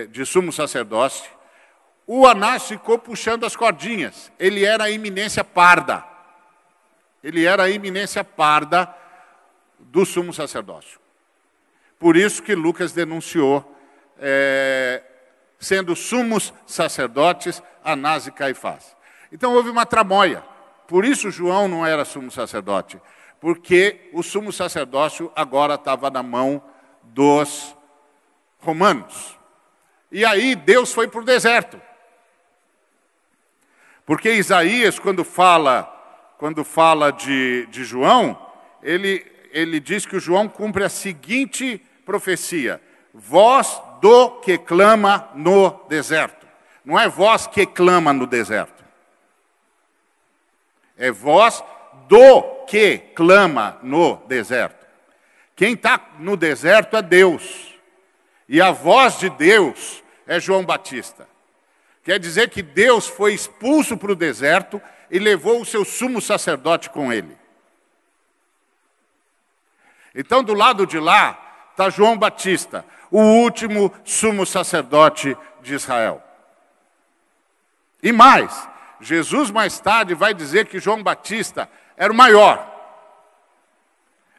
[0.09, 1.29] de sumo sacerdócio,
[2.07, 4.31] o Anás ficou puxando as cordinhas.
[4.39, 6.05] Ele era a iminência parda.
[7.21, 8.87] Ele era a iminência parda
[9.77, 10.99] do sumo sacerdócio.
[11.99, 13.74] Por isso que Lucas denunciou
[14.19, 15.01] é,
[15.59, 18.95] sendo sumos sacerdotes Anás e Caifás.
[19.31, 20.43] Então houve uma tramóia.
[20.87, 23.01] Por isso João não era sumo sacerdote,
[23.39, 26.61] porque o sumo sacerdócio agora estava na mão
[27.03, 27.75] dos
[28.59, 29.37] romanos.
[30.11, 31.81] E aí Deus foi para o deserto.
[34.05, 35.83] Porque Isaías, quando fala,
[36.37, 38.39] quando fala de, de João,
[38.83, 42.79] ele, ele diz que o João cumpre a seguinte profecia:
[43.13, 46.45] Vós do que clama no deserto.
[46.85, 48.85] Não é voz que clama no deserto.
[50.95, 51.63] É voz
[52.07, 54.85] do que clama no deserto.
[55.55, 57.73] Quem está no deserto é Deus.
[58.47, 61.27] E a voz de Deus é João Batista.
[62.03, 64.79] Quer dizer que Deus foi expulso para o deserto
[65.09, 67.35] e levou o seu sumo sacerdote com ele.
[70.13, 71.44] Então, do lado de lá,
[71.75, 76.23] está João Batista, o último sumo sacerdote de Israel.
[78.01, 78.67] E mais,
[79.01, 82.71] Jesus mais tarde vai dizer que João Batista era o maior.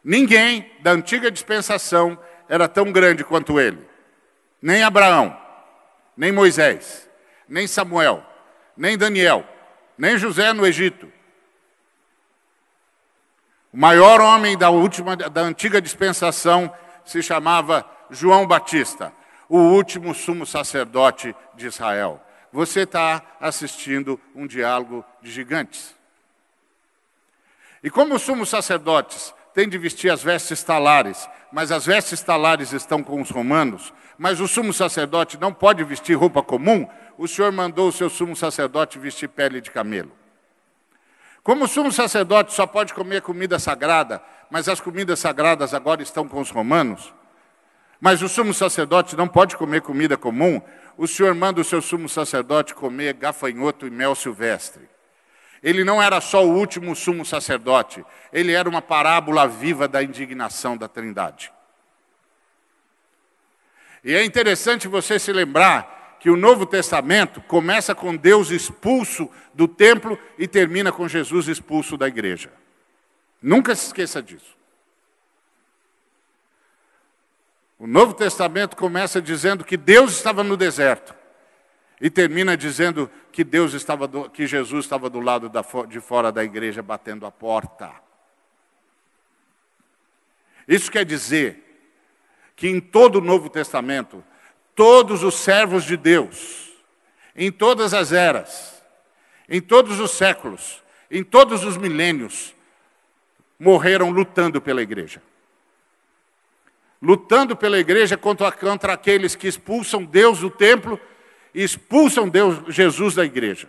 [0.03, 2.19] Ninguém da antiga dispensação
[2.49, 3.87] era tão grande quanto ele.
[4.63, 5.39] Nem Abraão,
[6.17, 7.07] nem Moisés,
[7.47, 8.25] nem Samuel,
[8.75, 9.47] nem Daniel,
[9.99, 11.13] nem José no Egito.
[13.71, 16.73] O maior homem da última da antiga dispensação
[17.07, 19.13] se chamava João Batista,
[19.49, 22.21] o último sumo sacerdote de Israel.
[22.53, 25.95] você está assistindo um diálogo de gigantes.
[27.83, 32.73] E como os sumos sacerdotes têm de vestir as vestes talares, mas as vestes talares
[32.73, 36.89] estão com os romanos, mas o sumo sacerdote não pode vestir roupa comum,
[37.19, 40.13] o Senhor mandou o seu sumo sacerdote vestir pele de camelo.
[41.47, 44.21] Como o sumo sacerdote só pode comer comida sagrada,
[44.51, 47.15] mas as comidas sagradas agora estão com os romanos,
[48.01, 50.61] mas o sumo sacerdote não pode comer comida comum,
[50.99, 54.89] o Senhor manda o seu sumo sacerdote comer gafanhoto e mel silvestre.
[55.63, 60.77] Ele não era só o último sumo sacerdote, ele era uma parábola viva da indignação
[60.77, 61.53] da Trindade.
[64.03, 69.69] E é interessante você se lembrar que o Novo Testamento começa com Deus expulso do
[69.69, 72.53] templo e termina com Jesus expulso da igreja.
[73.41, 74.57] Nunca se esqueça disso.
[77.79, 81.15] O Novo Testamento começa dizendo que Deus estava no deserto
[82.01, 86.33] e termina dizendo que Deus estava do, que Jesus estava do lado da, de fora
[86.33, 87.93] da igreja batendo a porta.
[90.67, 91.63] Isso quer dizer
[92.57, 94.25] que em todo o Novo Testamento,
[94.77, 96.71] todos os servos de Deus,
[97.35, 98.83] em todas as eras,
[99.49, 102.55] em todos os séculos, em todos os milênios,
[103.59, 105.23] morreram lutando pela igreja.
[107.01, 111.01] Lutando pela igreja contra, contra aqueles que expulsam Deus do templo
[111.55, 113.69] e expulsam Deus, Jesus da igreja.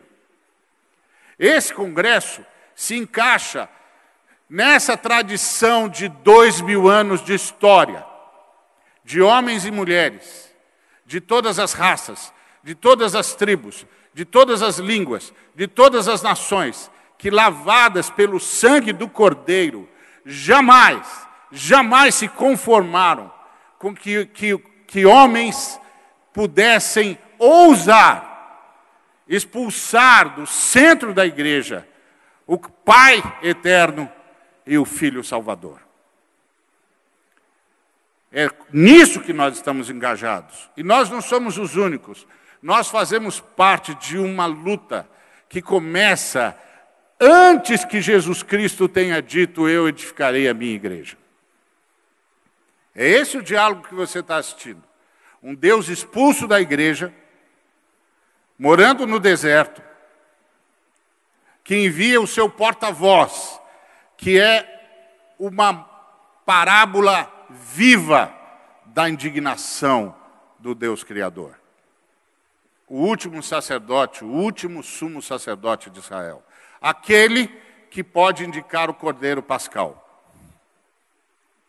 [1.39, 2.45] Esse congresso
[2.75, 3.69] se encaixa
[4.49, 8.05] nessa tradição de dois mil anos de história
[9.03, 10.46] de homens e mulheres,
[11.07, 12.31] de todas as raças,
[12.63, 18.39] de todas as tribos, de todas as línguas, de todas as nações, que lavadas pelo
[18.39, 19.89] sangue do Cordeiro,
[20.23, 23.33] jamais, jamais se conformaram
[23.79, 24.55] com que, que,
[24.85, 25.79] que homens
[26.31, 28.27] pudessem ousar
[29.27, 31.87] expulsar do centro da igreja
[32.45, 34.09] o Pai eterno
[34.65, 35.81] e o Filho Salvador.
[38.31, 40.69] É nisso que nós estamos engajados.
[40.75, 42.27] E nós não somos os únicos.
[42.61, 45.07] Nós fazemos parte de uma luta
[45.47, 46.57] que começa
[47.19, 51.17] antes que Jesus Cristo tenha dito: Eu edificarei a minha igreja.
[52.93, 54.83] É esse o diálogo que você está assistindo.
[55.41, 57.13] Um Deus expulso da igreja,
[58.57, 59.81] morando no deserto,
[61.63, 63.61] que envia o seu porta-voz,
[64.17, 64.65] que é
[65.37, 65.87] uma
[66.43, 68.33] parábola viva
[68.85, 70.15] da indignação
[70.59, 71.59] do Deus Criador.
[72.87, 76.43] O último sacerdote, o último sumo sacerdote de Israel.
[76.81, 77.47] Aquele
[77.89, 80.03] que pode indicar o cordeiro pascal.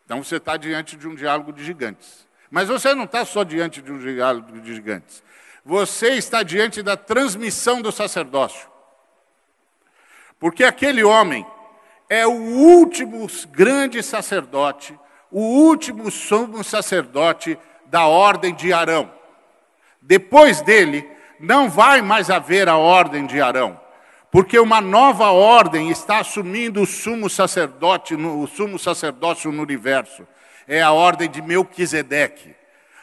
[0.05, 2.27] Então você está diante de um diálogo de gigantes.
[2.51, 5.23] Mas você não está só diante de um diálogo de gigantes.
[5.65, 8.69] Você está diante da transmissão do sacerdócio.
[10.39, 11.47] Porque aquele homem
[12.09, 14.99] é o último grande sacerdote
[15.31, 19.11] o último sumo sacerdote da ordem de Arão.
[20.01, 21.09] Depois dele,
[21.39, 23.79] não vai mais haver a ordem de Arão,
[24.31, 30.27] porque uma nova ordem está assumindo o sumo sacerdote, o sumo sacerdócio no universo.
[30.67, 32.55] É a ordem de Melquisedeque.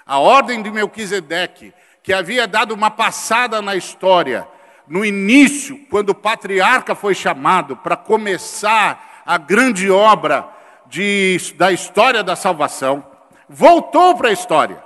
[0.06, 1.74] A ordem de Melquisedeque,
[2.04, 4.48] que havia dado uma passada na história,
[4.88, 10.48] no início, quando o patriarca foi chamado para começar a grande obra
[10.88, 13.06] de, da história da salvação,
[13.48, 14.84] voltou para a história.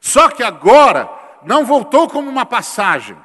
[0.00, 1.08] Só que agora
[1.42, 3.16] não voltou como uma passagem,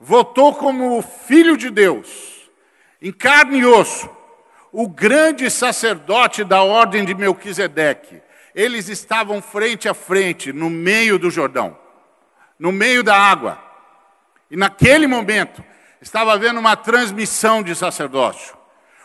[0.00, 2.50] voltou como o Filho de Deus,
[3.00, 4.08] em carne e osso,
[4.72, 8.22] o grande sacerdote da ordem de Melquisedeque.
[8.54, 11.78] Eles estavam frente a frente, no meio do Jordão,
[12.58, 13.62] no meio da água.
[14.50, 15.62] E naquele momento,
[16.00, 18.56] estava havendo uma transmissão de sacerdócio.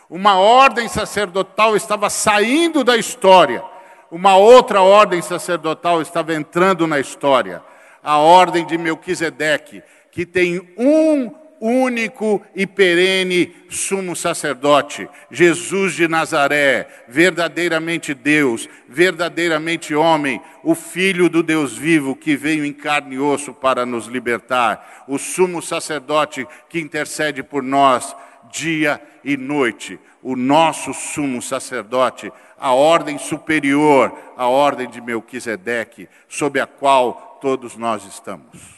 [0.08, 3.64] Uma ordem sacerdotal estava saindo da história.
[4.10, 7.62] Uma outra ordem sacerdotal estava entrando na história.
[8.02, 16.86] A ordem de Melquisedeque, que tem um único e perene sumo sacerdote, Jesus de Nazaré,
[17.08, 23.52] verdadeiramente Deus, verdadeiramente homem, o Filho do Deus vivo que veio em carne e osso
[23.52, 28.14] para nos libertar, o sumo sacerdote que intercede por nós
[28.52, 36.60] dia e noite, o nosso sumo sacerdote, a ordem superior, a ordem de Melquisedeque, sob
[36.60, 38.73] a qual todos nós estamos.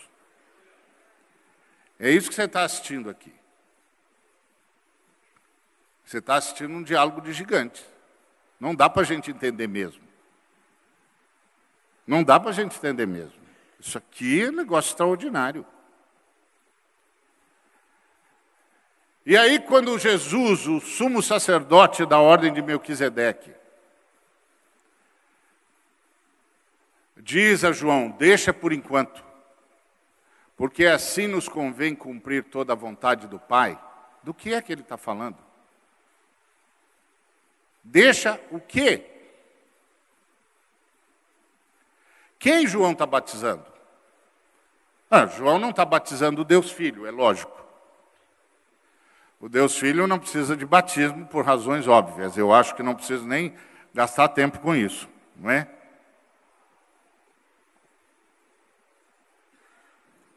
[1.98, 3.32] É isso que você está assistindo aqui.
[6.04, 7.84] Você está assistindo um diálogo de gigantes.
[8.60, 10.02] Não dá para a gente entender mesmo.
[12.06, 13.34] Não dá para a gente entender mesmo.
[13.80, 15.66] Isso aqui é um negócio extraordinário.
[19.24, 23.52] E aí, quando Jesus, o sumo sacerdote da ordem de Melquisedeque,
[27.16, 29.25] diz a João: Deixa por enquanto,
[30.56, 33.78] porque assim nos convém cumprir toda a vontade do Pai.
[34.22, 35.36] Do que é que ele está falando?
[37.84, 39.04] Deixa o quê?
[42.38, 43.64] Quem João está batizando?
[45.10, 47.64] Ah, João não está batizando o Deus Filho, é lógico.
[49.40, 52.36] O Deus Filho não precisa de batismo por razões óbvias.
[52.36, 53.54] Eu acho que não preciso nem
[53.94, 55.68] gastar tempo com isso, não é?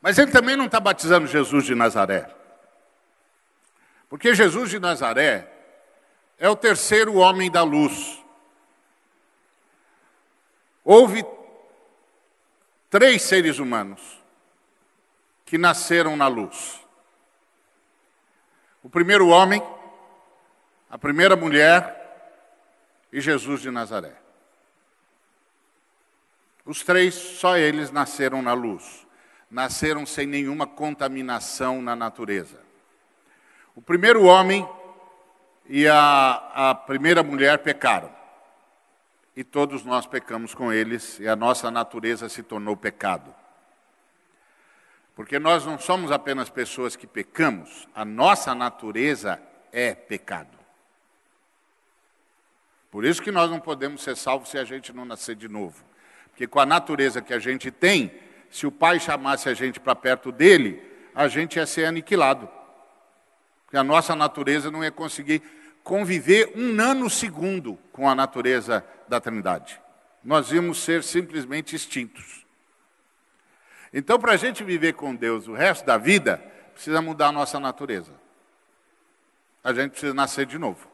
[0.01, 2.33] Mas ele também não está batizando Jesus de Nazaré.
[4.07, 5.51] Porque Jesus de Nazaré
[6.37, 8.23] é o terceiro homem da luz.
[10.83, 11.23] Houve
[12.89, 14.19] três seres humanos
[15.45, 16.79] que nasceram na luz.
[18.81, 19.61] O primeiro homem,
[20.89, 21.99] a primeira mulher
[23.11, 24.15] e Jesus de Nazaré.
[26.65, 29.05] Os três, só eles nasceram na luz.
[29.49, 32.61] Nasceram sem nenhuma contaminação na natureza.
[33.75, 34.67] O primeiro homem
[35.67, 38.11] e a, a primeira mulher pecaram.
[39.35, 43.33] E todos nós pecamos com eles, e a nossa natureza se tornou pecado.
[45.15, 49.41] Porque nós não somos apenas pessoas que pecamos, a nossa natureza
[49.71, 50.57] é pecado.
[52.91, 55.83] Por isso que nós não podemos ser salvos se a gente não nascer de novo.
[56.29, 58.11] Porque com a natureza que a gente tem,
[58.49, 60.81] se o pai chamasse a gente para perto dele,
[61.13, 62.49] a gente ia ser aniquilado.
[63.65, 65.41] Porque a nossa natureza não ia conseguir
[65.83, 69.79] conviver um nanosegundo com a natureza da Trindade.
[70.23, 72.45] Nós íamos ser simplesmente extintos.
[73.93, 76.37] Então, para a gente viver com Deus o resto da vida,
[76.73, 78.13] precisa mudar a nossa natureza.
[79.63, 80.87] A gente precisa nascer de novo.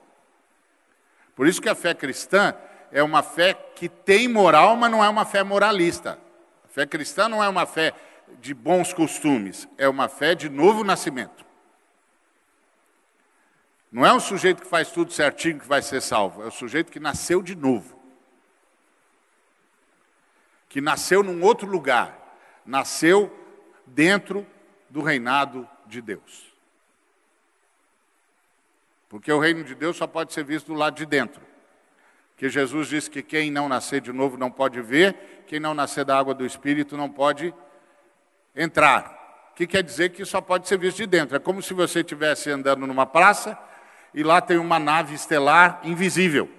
[1.36, 2.56] Por isso que a fé cristã
[2.92, 6.18] é uma fé que tem moral, mas não é uma fé moralista.
[6.76, 7.94] Fé cristã não é uma fé
[8.42, 11.46] de bons costumes, é uma fé de novo nascimento.
[13.90, 16.92] Não é um sujeito que faz tudo certinho que vai ser salvo, é o sujeito
[16.92, 17.98] que nasceu de novo.
[20.68, 23.34] Que nasceu num outro lugar, nasceu
[23.86, 24.46] dentro
[24.90, 26.54] do reinado de Deus.
[29.08, 31.42] Porque o reino de Deus só pode ser visto do lado de dentro.
[32.36, 36.04] Que Jesus disse que quem não nascer de novo não pode ver, quem não nascer
[36.04, 37.54] da água do Espírito não pode
[38.56, 39.54] entrar.
[39.56, 41.36] Que quer dizer que só pode ser visto de dentro.
[41.36, 43.58] É como se você estivesse andando numa praça
[44.14, 46.50] e lá tem uma nave estelar invisível.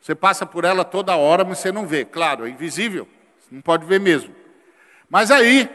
[0.00, 2.04] Você passa por ela toda hora, mas você não vê.
[2.04, 3.08] Claro, é invisível,
[3.38, 4.34] você não pode ver mesmo.
[5.08, 5.70] Mas aí,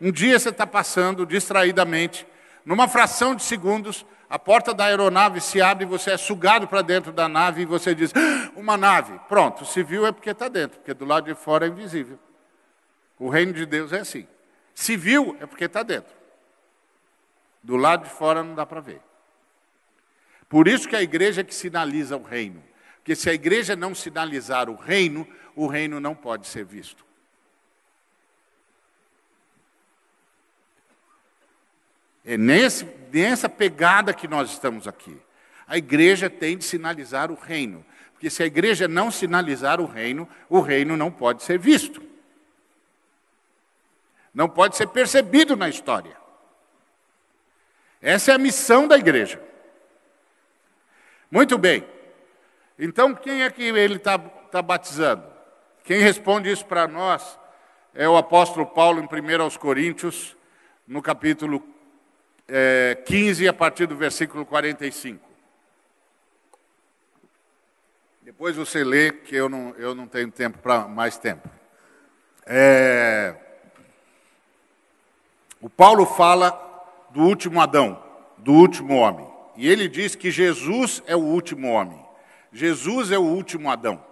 [0.00, 2.26] um dia você está passando distraidamente,
[2.64, 6.82] numa fração de segundos, a porta da aeronave se abre e você é sugado para
[6.82, 9.18] dentro da nave e você diz: ah, uma nave.
[9.28, 12.18] Pronto, viu é porque está dentro, porque do lado de fora é invisível.
[13.18, 14.26] O reino de Deus é assim.
[14.74, 16.14] Viu é porque está dentro.
[17.62, 19.00] Do lado de fora não dá para ver.
[20.48, 22.62] Por isso que a igreja é que sinaliza o reino.
[22.96, 25.26] Porque se a igreja não sinalizar o reino,
[25.56, 27.07] o reino não pode ser visto.
[32.28, 35.16] É nesse, nessa pegada que nós estamos aqui.
[35.66, 37.82] A igreja tem de sinalizar o reino.
[38.12, 42.02] Porque se a igreja não sinalizar o reino, o reino não pode ser visto.
[44.34, 46.14] Não pode ser percebido na história.
[48.02, 49.40] Essa é a missão da igreja.
[51.30, 51.82] Muito bem.
[52.78, 55.24] Então, quem é que ele está tá batizando?
[55.82, 57.38] Quem responde isso para nós
[57.94, 60.36] é o apóstolo Paulo, em 1 Coríntios,
[60.86, 61.77] no capítulo
[62.48, 65.28] é, 15, a partir do versículo 45.
[68.22, 71.48] Depois você lê, que eu não, eu não tenho tempo para mais tempo.
[72.46, 73.34] É,
[75.60, 76.50] o Paulo fala
[77.10, 78.02] do último Adão,
[78.38, 79.28] do último homem.
[79.56, 82.02] E ele diz que Jesus é o último homem.
[82.52, 84.02] Jesus é o último Adão.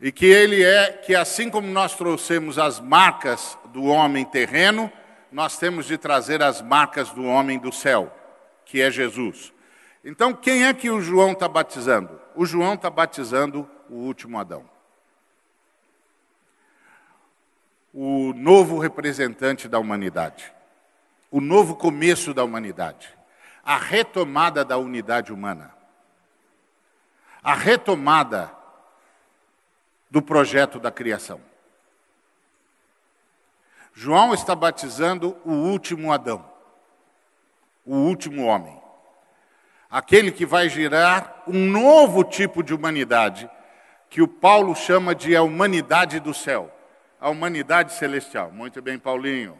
[0.00, 4.92] E que ele é, que assim como nós trouxemos as marcas do homem terreno,
[5.30, 8.14] nós temos de trazer as marcas do homem do céu,
[8.64, 9.52] que é Jesus.
[10.04, 12.20] Então, quem é que o João está batizando?
[12.34, 14.68] O João está batizando o último Adão.
[17.92, 20.52] O novo representante da humanidade.
[21.30, 23.08] O novo começo da humanidade.
[23.64, 25.74] A retomada da unidade humana.
[27.42, 28.52] A retomada
[30.10, 31.40] do projeto da criação.
[33.98, 36.46] João está batizando o último Adão,
[37.82, 38.78] o último homem.
[39.88, 43.48] Aquele que vai gerar um novo tipo de humanidade,
[44.10, 46.70] que o Paulo chama de a humanidade do céu,
[47.18, 48.52] a humanidade celestial.
[48.52, 49.58] Muito bem, Paulinho.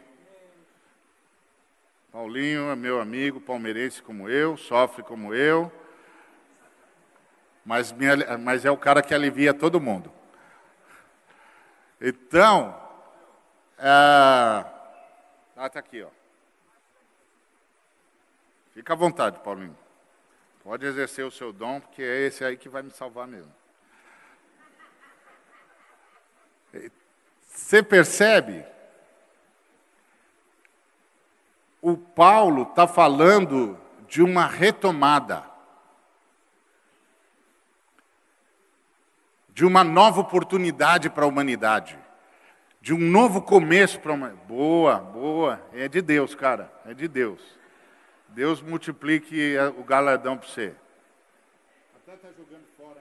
[2.12, 5.72] Paulinho é meu amigo, palmeirense como eu, sofre como eu,
[7.64, 7.95] mas,
[8.41, 10.12] mas é o cara que alivia todo mundo.
[11.99, 12.84] Então.
[13.79, 14.64] Ah,
[15.55, 16.09] tá aqui, ó.
[18.72, 19.77] Fica à vontade, Paulinho.
[20.62, 23.53] Pode exercer o seu dom, porque é esse aí que vai me salvar mesmo.
[27.49, 28.64] Você percebe?
[31.81, 35.45] O Paulo está falando de uma retomada,
[39.51, 42.05] de uma nova oportunidade para a humanidade
[42.87, 44.28] de um novo começo para uma.
[44.28, 45.61] Boa, boa.
[45.72, 46.72] É de Deus, cara.
[46.84, 47.43] É de Deus.
[48.28, 50.72] Deus multiplique o galardão para você.
[51.97, 53.01] Até está jogando fora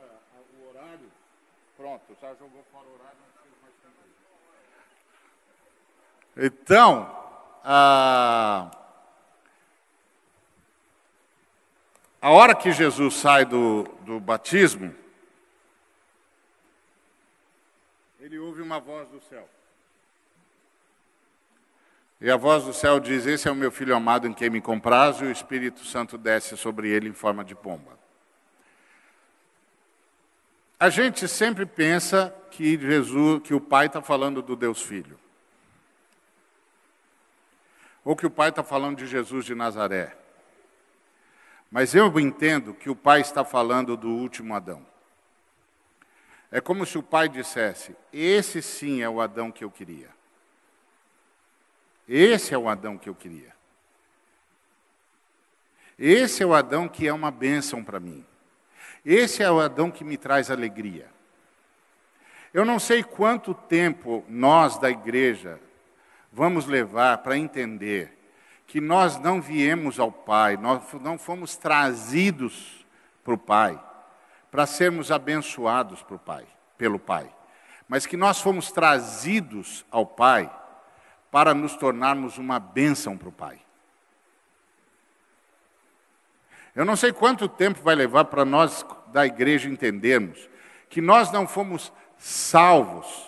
[0.59, 1.11] o horário.
[1.77, 3.75] Pronto, já jogou fora o horário, não precisa mais
[6.33, 6.47] tempo.
[6.47, 7.03] Então,
[7.63, 8.71] a,
[12.19, 14.95] a hora que Jesus sai do, do batismo,
[18.19, 19.47] ele ouve uma voz do céu.
[22.19, 24.61] E a voz do céu diz: Esse é o meu filho amado em quem me
[24.61, 27.97] compraz, e o Espírito Santo desce sobre ele em forma de pomba.
[30.79, 35.19] A gente sempre pensa que Jesus, que o Pai está falando do Deus Filho.
[38.03, 40.15] Ou que o Pai está falando de Jesus de Nazaré.
[41.71, 44.85] Mas eu entendo que o Pai está falando do último Adão.
[46.51, 50.14] É como se o Pai dissesse: Esse sim é o Adão que eu queria.
[52.07, 53.53] Esse é o Adão que eu queria.
[55.97, 58.25] Esse é o Adão que é uma bênção para mim.
[59.03, 61.09] Esse é o Adão que me traz alegria.
[62.53, 65.59] Eu não sei quanto tempo nós da igreja
[66.31, 68.11] vamos levar para entender
[68.67, 72.85] que nós não viemos ao Pai, nós não fomos trazidos
[73.23, 73.79] para o Pai,
[74.51, 76.45] para sermos abençoados pro pai,
[76.77, 77.29] pelo Pai,
[77.87, 80.49] mas que nós fomos trazidos ao Pai
[81.35, 83.59] para nos tornarmos uma bênção para o Pai.
[86.73, 90.49] Eu não sei quanto tempo vai levar para nós da igreja entendermos
[90.89, 93.27] que nós não fomos salvos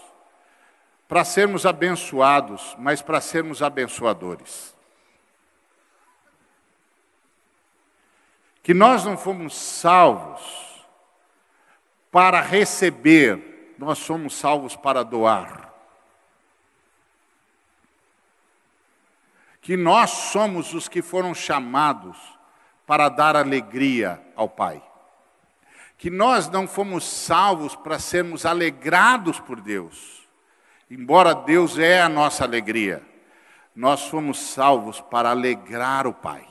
[1.05, 4.74] para sermos abençoados, mas para sermos abençoadores.
[8.64, 10.88] Que nós não fomos salvos
[12.10, 15.66] para receber, nós somos salvos para doar.
[19.68, 22.18] Que nós somos os que foram chamados
[22.86, 24.82] para dar alegria ao Pai.
[25.97, 30.26] Que nós não fomos salvos para sermos alegrados por Deus,
[30.89, 33.03] embora Deus é a nossa alegria.
[33.76, 36.47] Nós fomos salvos para alegrar o Pai.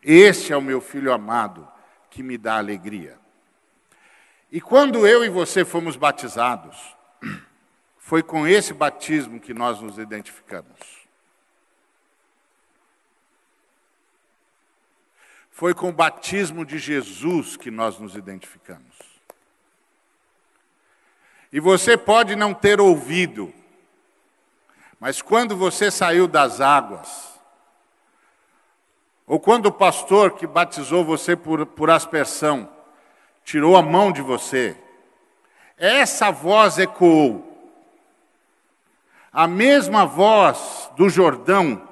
[0.00, 1.68] Este é o meu filho amado
[2.08, 3.18] que me dá alegria.
[4.48, 6.96] E quando eu e você fomos batizados,
[8.04, 10.76] foi com esse batismo que nós nos identificamos.
[15.52, 18.96] Foi com o batismo de Jesus que nós nos identificamos.
[21.52, 23.54] E você pode não ter ouvido,
[24.98, 27.40] mas quando você saiu das águas,
[29.28, 32.68] ou quando o pastor que batizou você por, por aspersão
[33.44, 34.76] tirou a mão de você,
[35.78, 37.51] essa voz ecoou.
[39.32, 41.88] A mesma voz do Jordão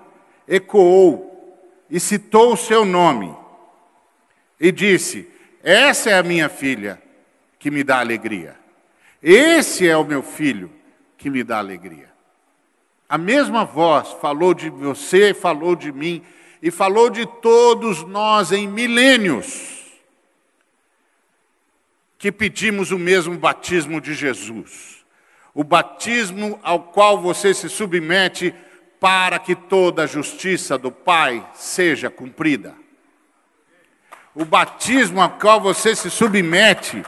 [0.47, 1.57] ecoou
[1.88, 3.34] e citou o seu nome
[4.61, 5.26] e disse:
[5.62, 7.01] Essa é a minha filha
[7.59, 8.59] que me dá alegria.
[9.22, 10.70] Esse é o meu filho
[11.16, 12.11] que me dá alegria.
[13.09, 16.22] A mesma voz falou de você, falou de mim
[16.62, 19.78] e falou de todos nós em milênios
[22.18, 24.99] que pedimos o mesmo batismo de Jesus
[25.55, 28.55] o batismo ao qual você se submete
[29.01, 32.74] para que toda a justiça do Pai seja cumprida.
[34.34, 37.03] O batismo ao qual você se submete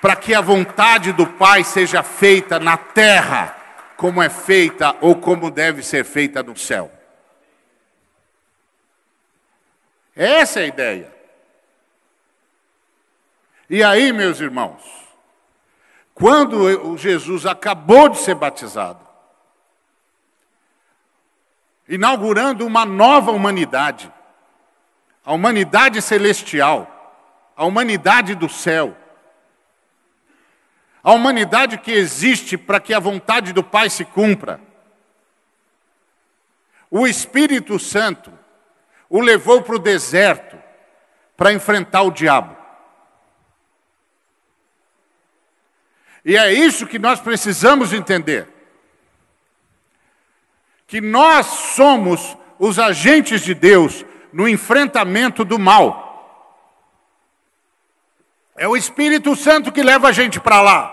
[0.00, 3.56] para que a vontade do Pai seja feita na terra,
[3.96, 6.90] como é feita ou como deve ser feita no céu.
[10.16, 11.14] Essa é a ideia.
[13.68, 15.03] E aí, meus irmãos,
[16.14, 19.04] quando Jesus acabou de ser batizado,
[21.88, 24.10] inaugurando uma nova humanidade,
[25.24, 26.90] a humanidade celestial,
[27.56, 28.96] a humanidade do céu,
[31.02, 34.60] a humanidade que existe para que a vontade do Pai se cumpra.
[36.90, 38.32] O Espírito Santo
[39.10, 40.56] o levou para o deserto
[41.36, 42.53] para enfrentar o diabo.
[46.24, 48.48] E é isso que nós precisamos entender.
[50.86, 56.02] Que nós somos os agentes de Deus no enfrentamento do mal.
[58.56, 60.90] É o Espírito Santo que leva a gente para lá.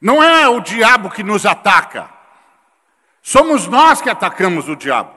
[0.00, 2.10] Não é o diabo que nos ataca.
[3.22, 5.12] Somos nós que atacamos o diabo.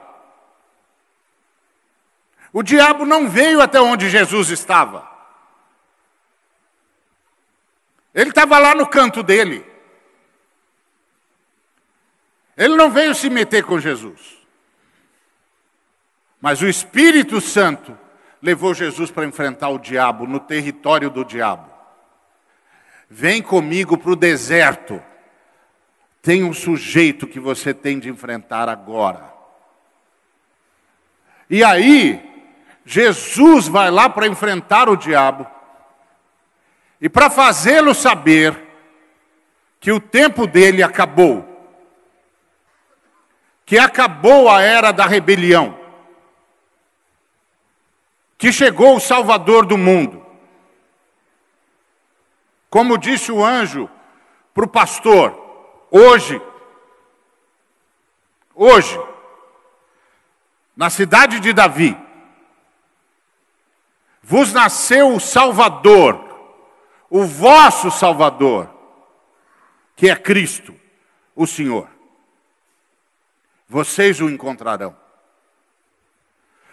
[2.51, 5.12] O diabo não veio até onde Jesus estava.
[8.13, 9.65] Ele estava lá no canto dele.
[12.55, 14.37] Ele não veio se meter com Jesus.
[16.39, 17.97] Mas o Espírito Santo
[18.41, 21.71] levou Jesus para enfrentar o diabo no território do diabo.
[23.09, 25.01] Vem comigo para o deserto.
[26.21, 29.33] Tem um sujeito que você tem de enfrentar agora.
[31.49, 32.49] E aí,
[32.85, 35.52] Jesus vai lá para enfrentar o diabo
[37.03, 38.57] e para fazê-lo saber
[39.77, 41.45] que o tempo dele acabou,
[43.65, 45.77] que acabou a era da rebelião,
[48.37, 50.25] que chegou o Salvador do mundo.
[52.69, 53.89] Como disse o anjo
[54.53, 55.37] para o pastor,
[55.91, 56.41] hoje,
[58.55, 58.97] hoje,
[60.73, 61.97] na cidade de Davi,
[64.21, 66.32] vos nasceu o Salvador,
[67.15, 68.67] o vosso Salvador,
[69.95, 70.73] que é Cristo,
[71.35, 71.87] o Senhor.
[73.69, 74.97] Vocês o encontrarão.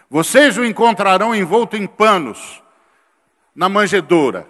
[0.09, 2.63] Vocês o encontrarão envolto em panos,
[3.53, 4.49] na manjedoura.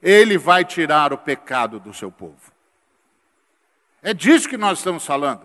[0.00, 2.52] Ele vai tirar o pecado do seu povo.
[4.00, 5.44] É disso que nós estamos falando.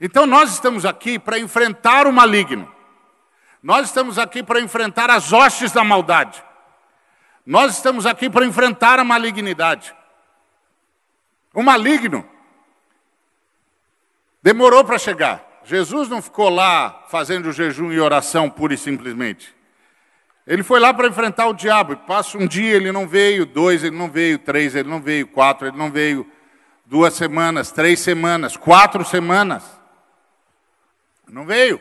[0.00, 2.74] Então nós estamos aqui para enfrentar o maligno.
[3.62, 6.45] Nós estamos aqui para enfrentar as hostes da maldade.
[7.46, 9.94] Nós estamos aqui para enfrentar a malignidade.
[11.54, 12.28] O maligno
[14.42, 15.60] demorou para chegar.
[15.64, 19.54] Jesus não ficou lá fazendo jejum e oração pura e simplesmente.
[20.44, 21.92] Ele foi lá para enfrentar o diabo.
[21.92, 25.26] E passa um dia, ele não veio, dois, ele não veio, três, ele não veio,
[25.26, 26.28] quatro, ele não veio,
[26.84, 29.64] duas semanas, três semanas, quatro semanas.
[31.28, 31.80] Não veio.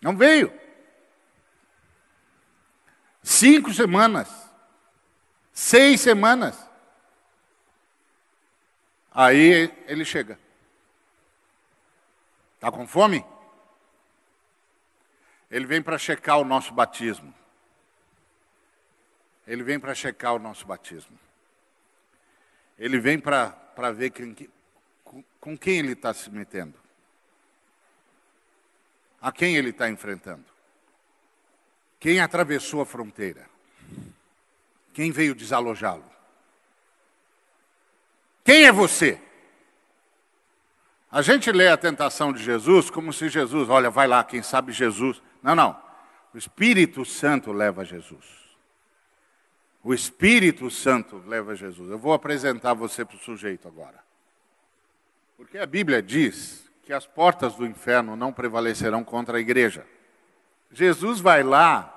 [0.00, 0.63] Não veio.
[3.24, 4.28] Cinco semanas.
[5.50, 6.58] Seis semanas.
[9.10, 10.38] Aí ele chega.
[12.56, 13.24] Está com fome?
[15.50, 17.34] Ele vem para checar o nosso batismo.
[19.46, 21.18] Ele vem para checar o nosso batismo.
[22.78, 24.36] Ele vem para ver quem,
[25.40, 26.78] com, quem ele está se metendo.
[29.18, 30.53] A quem ele está enfrentando.
[32.04, 33.48] Quem atravessou a fronteira?
[34.92, 36.04] Quem veio desalojá-lo?
[38.44, 39.18] Quem é você?
[41.10, 44.70] A gente lê a tentação de Jesus como se Jesus, olha, vai lá, quem sabe
[44.70, 45.22] Jesus.
[45.42, 45.82] Não, não.
[46.34, 48.26] O Espírito Santo leva Jesus.
[49.82, 51.90] O Espírito Santo leva Jesus.
[51.90, 54.04] Eu vou apresentar você para o sujeito agora.
[55.38, 59.86] Porque a Bíblia diz que as portas do inferno não prevalecerão contra a igreja.
[60.70, 61.92] Jesus vai lá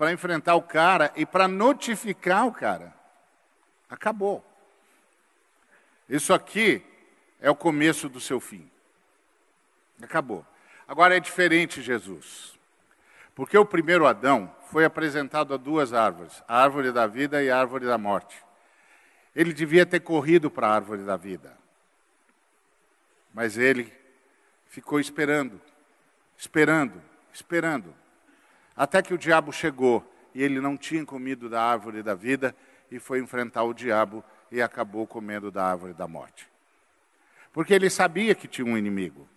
[0.00, 2.94] para enfrentar o cara e para notificar o cara.
[3.86, 4.42] Acabou.
[6.08, 6.82] Isso aqui
[7.38, 8.70] é o começo do seu fim.
[10.02, 10.42] Acabou.
[10.88, 12.58] Agora é diferente Jesus.
[13.34, 17.58] Porque o primeiro Adão foi apresentado a duas árvores, a árvore da vida e a
[17.58, 18.42] árvore da morte.
[19.36, 21.54] Ele devia ter corrido para a árvore da vida.
[23.34, 23.92] Mas ele
[24.66, 25.60] ficou esperando,
[26.38, 27.02] esperando,
[27.34, 27.99] esperando.
[28.80, 30.02] Até que o diabo chegou
[30.34, 32.56] e ele não tinha comido da árvore da vida
[32.90, 36.48] e foi enfrentar o diabo e acabou comendo da árvore da morte.
[37.52, 39.28] Porque ele sabia que tinha um inimigo.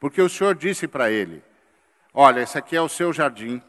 [0.00, 1.44] Porque o Senhor disse para ele:
[2.14, 3.62] Olha, esse aqui é o seu jardim,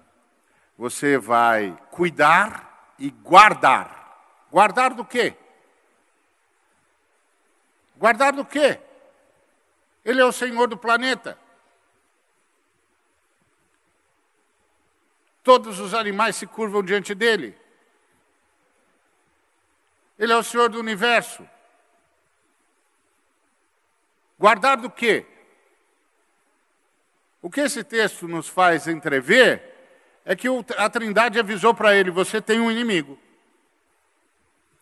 [0.78, 4.48] você vai cuidar e guardar.
[4.50, 5.36] Guardar do quê?
[7.98, 8.80] Guardar do quê?
[10.06, 11.38] Ele é o Senhor do planeta.
[15.50, 17.58] Todos os animais se curvam diante dele.
[20.20, 21.44] Ele é o Senhor do universo.
[24.38, 25.26] Guardar do quê?
[27.42, 29.60] O que esse texto nos faz entrever
[30.24, 30.48] é que
[30.78, 33.18] a Trindade avisou para ele: você tem um inimigo.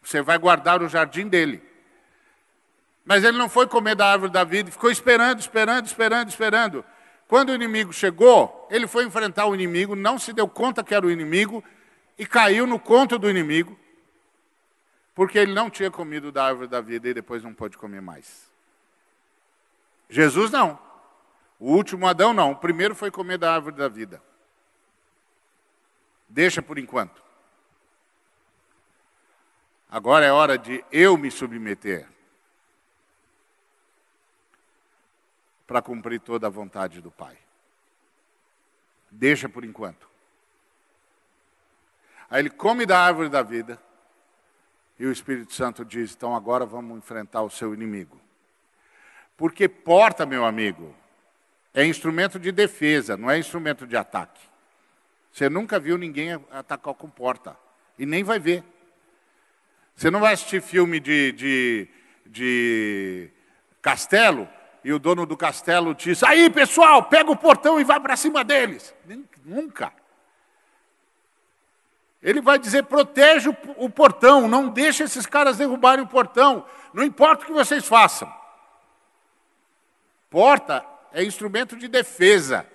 [0.01, 1.63] Você vai guardar o jardim dele.
[3.05, 6.85] Mas ele não foi comer da árvore da vida, ficou esperando, esperando, esperando, esperando.
[7.25, 11.05] Quando o inimigo chegou, ele foi enfrentar o inimigo, não se deu conta que era
[11.05, 11.63] o inimigo
[12.17, 13.77] e caiu no conto do inimigo,
[15.13, 18.51] porque ele não tinha comido da árvore da vida e depois não pôde comer mais.
[20.09, 20.79] Jesus não.
[21.59, 22.51] O último Adão não.
[22.51, 24.21] O primeiro foi comer da árvore da vida.
[26.29, 27.21] Deixa por enquanto.
[29.89, 32.07] Agora é hora de eu me submeter
[35.65, 37.37] para cumprir toda a vontade do Pai.
[39.17, 40.07] Deixa por enquanto.
[42.29, 43.81] Aí ele come da árvore da vida
[44.99, 48.21] e o Espírito Santo diz: então agora vamos enfrentar o seu inimigo.
[49.35, 50.95] Porque porta, meu amigo,
[51.73, 54.39] é instrumento de defesa, não é instrumento de ataque.
[55.31, 57.57] Você nunca viu ninguém atacar com porta.
[57.97, 58.63] E nem vai ver.
[59.95, 61.87] Você não vai assistir filme de, de,
[62.23, 63.29] de
[63.81, 64.47] castelo
[64.83, 68.43] e o dono do castelo diz: aí pessoal, pega o portão e vai para cima
[68.43, 68.93] deles.
[69.43, 69.91] Nunca.
[72.21, 77.43] Ele vai dizer: proteja o portão, não deixe esses caras derrubarem o portão, não importa
[77.43, 78.31] o que vocês façam.
[80.29, 82.65] Porta é instrumento de defesa,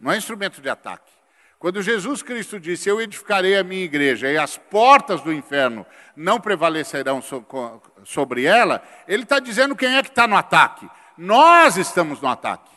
[0.00, 1.12] não é instrumento de ataque.
[1.58, 5.84] Quando Jesus Cristo disse: Eu edificarei a minha igreja e as portas do inferno
[6.14, 7.20] não prevalecerão
[8.04, 10.88] sobre ela, ele está dizendo quem é que está no ataque.
[11.18, 12.70] Nós estamos no ataque.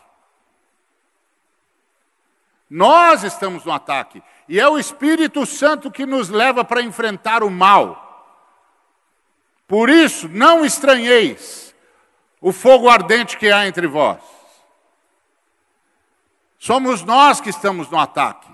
[2.67, 4.23] Nós estamos no ataque.
[4.49, 8.07] E é o Espírito Santo que nos leva para enfrentar o mal.
[9.67, 11.75] Por isso, não estranheis
[12.41, 14.19] o fogo ardente que há entre vós.
[16.57, 18.49] Somos nós que estamos no ataque.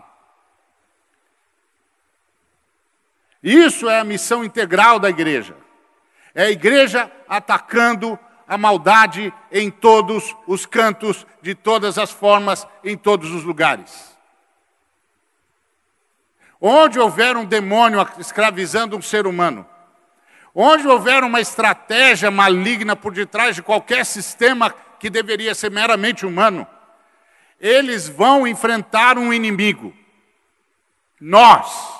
[3.41, 5.55] Isso é a missão integral da igreja.
[6.35, 12.97] É a igreja atacando a maldade em todos os cantos, de todas as formas, em
[12.97, 14.17] todos os lugares.
[16.59, 19.67] Onde houver um demônio escravizando um ser humano,
[20.55, 26.65] onde houver uma estratégia maligna por detrás de qualquer sistema que deveria ser meramente humano,
[27.59, 29.93] eles vão enfrentar um inimigo.
[31.19, 31.97] Nós,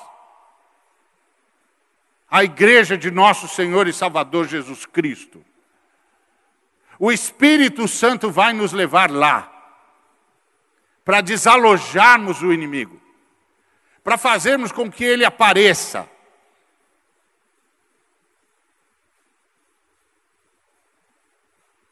[2.30, 5.44] a igreja de nosso Senhor e Salvador Jesus Cristo.
[6.98, 9.52] O Espírito Santo vai nos levar lá,
[11.04, 13.00] para desalojarmos o inimigo,
[14.02, 16.08] para fazermos com que ele apareça.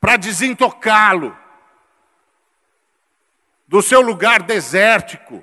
[0.00, 1.36] Para desintocá-lo
[3.66, 5.42] do seu lugar desértico,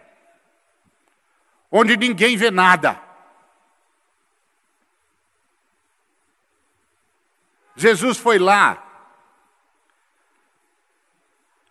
[1.71, 3.01] onde ninguém vê nada.
[7.75, 8.92] Jesus foi lá.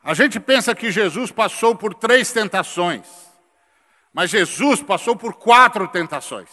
[0.02, 3.06] A gente pensa que Jesus passou por três tentações,
[4.12, 6.50] mas Jesus passou por quatro tentações.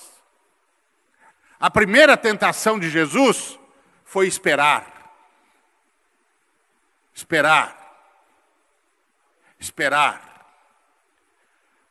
[1.60, 3.60] A primeira tentação de Jesus
[4.06, 5.12] foi esperar.
[7.14, 7.80] Esperar
[9.60, 10.28] esperar.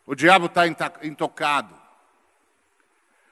[0.07, 0.67] O diabo está
[1.03, 1.75] intocado.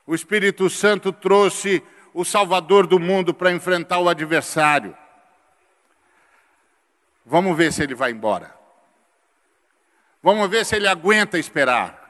[0.06, 4.96] O Espírito Santo trouxe o Salvador do mundo para enfrentar o adversário.
[7.28, 8.56] Vamos ver se ele vai embora.
[10.22, 12.06] Vamos ver se ele aguenta esperar.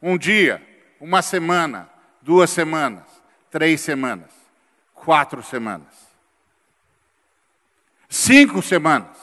[0.00, 0.64] Um dia,
[1.00, 1.90] uma semana,
[2.22, 3.04] duas semanas,
[3.50, 4.30] três semanas,
[4.94, 6.06] quatro semanas.
[8.08, 9.16] Cinco semanas.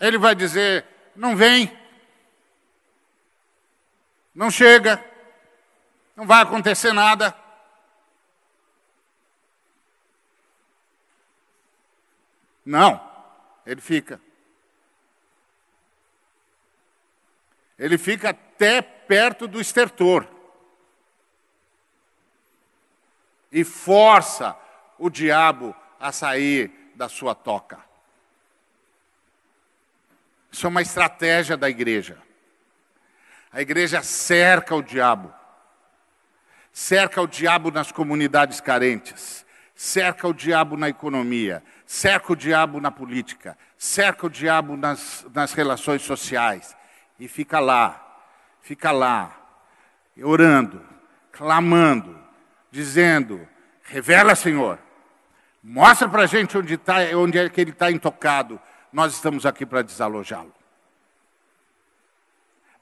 [0.00, 1.78] Ele vai dizer: não vem,
[4.40, 5.04] não chega,
[6.16, 7.36] não vai acontecer nada.
[12.64, 13.00] Não,
[13.66, 14.20] ele fica.
[17.78, 20.26] Ele fica até perto do estertor.
[23.52, 24.56] e força
[24.96, 27.80] o diabo a sair da sua toca.
[30.52, 32.29] Isso é uma estratégia da igreja.
[33.52, 35.32] A igreja cerca o diabo.
[36.72, 39.44] Cerca o diabo nas comunidades carentes.
[39.80, 45.54] cerca o diabo na economia, cerca o diabo na política, cerca o diabo nas, nas
[45.54, 46.76] relações sociais.
[47.18, 47.98] E fica lá,
[48.60, 49.34] fica lá,
[50.22, 50.84] orando,
[51.32, 52.14] clamando,
[52.70, 53.48] dizendo:
[53.82, 54.78] revela, Senhor,
[55.64, 58.60] mostra para a gente onde, tá, onde é que ele está intocado.
[58.92, 60.52] Nós estamos aqui para desalojá-lo.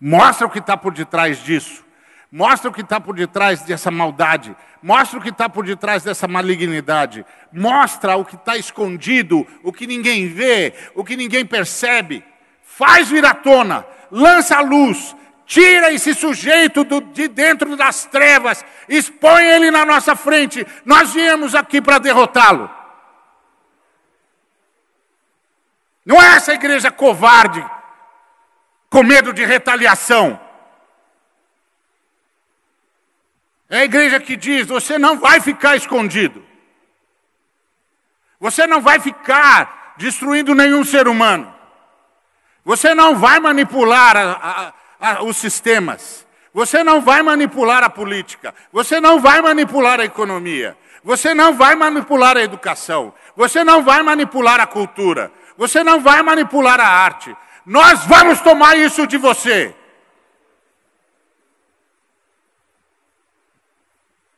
[0.01, 1.85] Mostra o que está por detrás disso.
[2.31, 4.55] Mostra o que está por detrás dessa maldade.
[4.83, 7.25] Mostra o que está por detrás dessa malignidade.
[7.53, 12.23] Mostra o que está escondido, o que ninguém vê, o que ninguém percebe.
[12.63, 18.65] Faz vir à tona, lança a luz, tira esse sujeito do, de dentro das trevas,
[18.89, 20.65] expõe ele na nossa frente.
[20.85, 22.71] Nós viemos aqui para derrotá-lo.
[26.05, 27.65] Não é essa igreja covarde,
[28.91, 30.41] com medo de retaliação.
[33.71, 36.45] É a igreja que diz: você não vai ficar escondido.
[38.41, 41.53] Você não vai ficar destruindo nenhum ser humano.
[42.65, 46.27] Você não vai manipular a, a, a, os sistemas.
[46.55, 48.55] Você não vai manipular a política.
[48.73, 50.77] Você não vai manipular a economia.
[51.03, 53.13] Você não vai manipular a educação.
[53.37, 55.33] Você não vai manipular a cultura.
[55.57, 57.35] Você não vai manipular a arte.
[57.69, 59.77] Nós vamos tomar isso de você.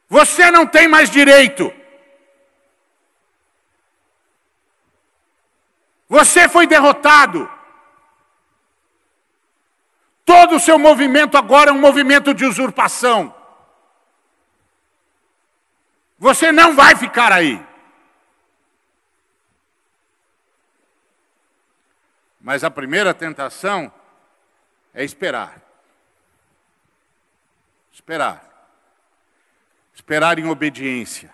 [0.08, 1.72] Você não tem mais direito.
[6.08, 7.48] Você foi derrotado.
[10.24, 13.32] Todo o seu movimento agora é um movimento de usurpação.
[16.18, 17.64] Você não vai ficar aí.
[22.40, 23.92] Mas a primeira tentação
[24.94, 25.60] é esperar.
[27.92, 28.48] Esperar.
[29.94, 31.30] Esperar em obediência.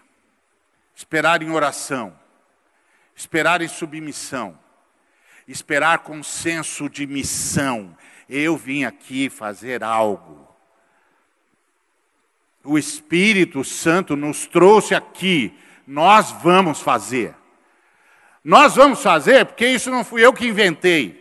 [0.94, 2.18] Esperar em oração.
[3.14, 4.58] Esperar em submissão.
[5.46, 7.96] Esperar com senso de missão.
[8.28, 10.44] Eu vim aqui fazer algo.
[12.64, 15.56] O Espírito Santo nos trouxe aqui.
[15.86, 17.32] Nós vamos fazer.
[18.46, 21.20] Nós vamos fazer, porque isso não fui eu que inventei.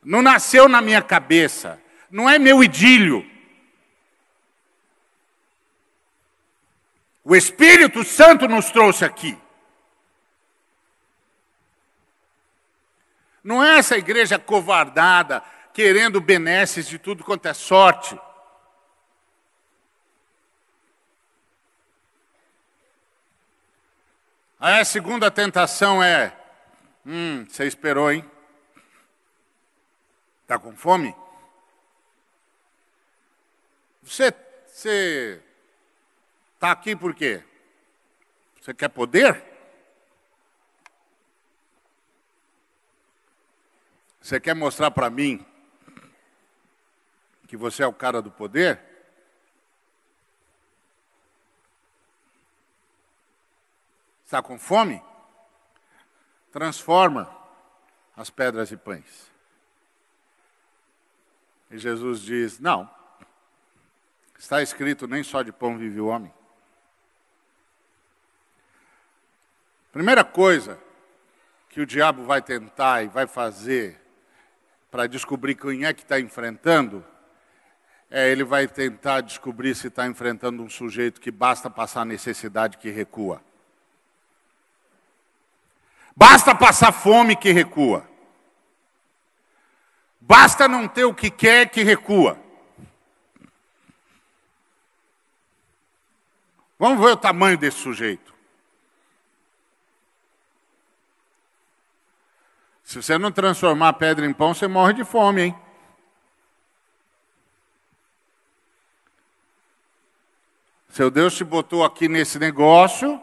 [0.00, 1.82] Não nasceu na minha cabeça.
[2.08, 3.28] Não é meu idílio.
[7.24, 9.36] O Espírito Santo nos trouxe aqui.
[13.42, 15.42] Não é essa igreja covardada,
[15.74, 18.16] querendo benesses de tudo quanto é sorte.
[24.60, 26.36] Aí a segunda tentação é:
[27.06, 28.28] hum, você esperou, hein?
[30.42, 31.14] Está com fome?
[34.02, 34.34] Você,
[34.66, 35.40] você
[36.54, 37.44] está aqui por quê?
[38.60, 39.44] Você quer poder?
[44.20, 45.46] Você quer mostrar para mim
[47.46, 48.87] que você é o cara do poder?
[54.28, 55.02] Está com fome?
[56.52, 57.34] Transforma
[58.14, 59.30] as pedras em pães.
[61.70, 62.90] E Jesus diz: Não,
[64.38, 66.30] está escrito: nem só de pão vive o homem.
[69.90, 70.78] Primeira coisa
[71.70, 73.98] que o diabo vai tentar e vai fazer
[74.90, 77.02] para descobrir quem é que está enfrentando,
[78.10, 82.90] é ele vai tentar descobrir se está enfrentando um sujeito que basta passar necessidade que
[82.90, 83.47] recua.
[86.18, 88.04] Basta passar fome que recua.
[90.20, 92.36] Basta não ter o que quer que recua.
[96.76, 98.34] Vamos ver o tamanho desse sujeito.
[102.82, 105.58] Se você não transformar pedra em pão, você morre de fome, hein?
[110.88, 113.22] Seu Deus te botou aqui nesse negócio,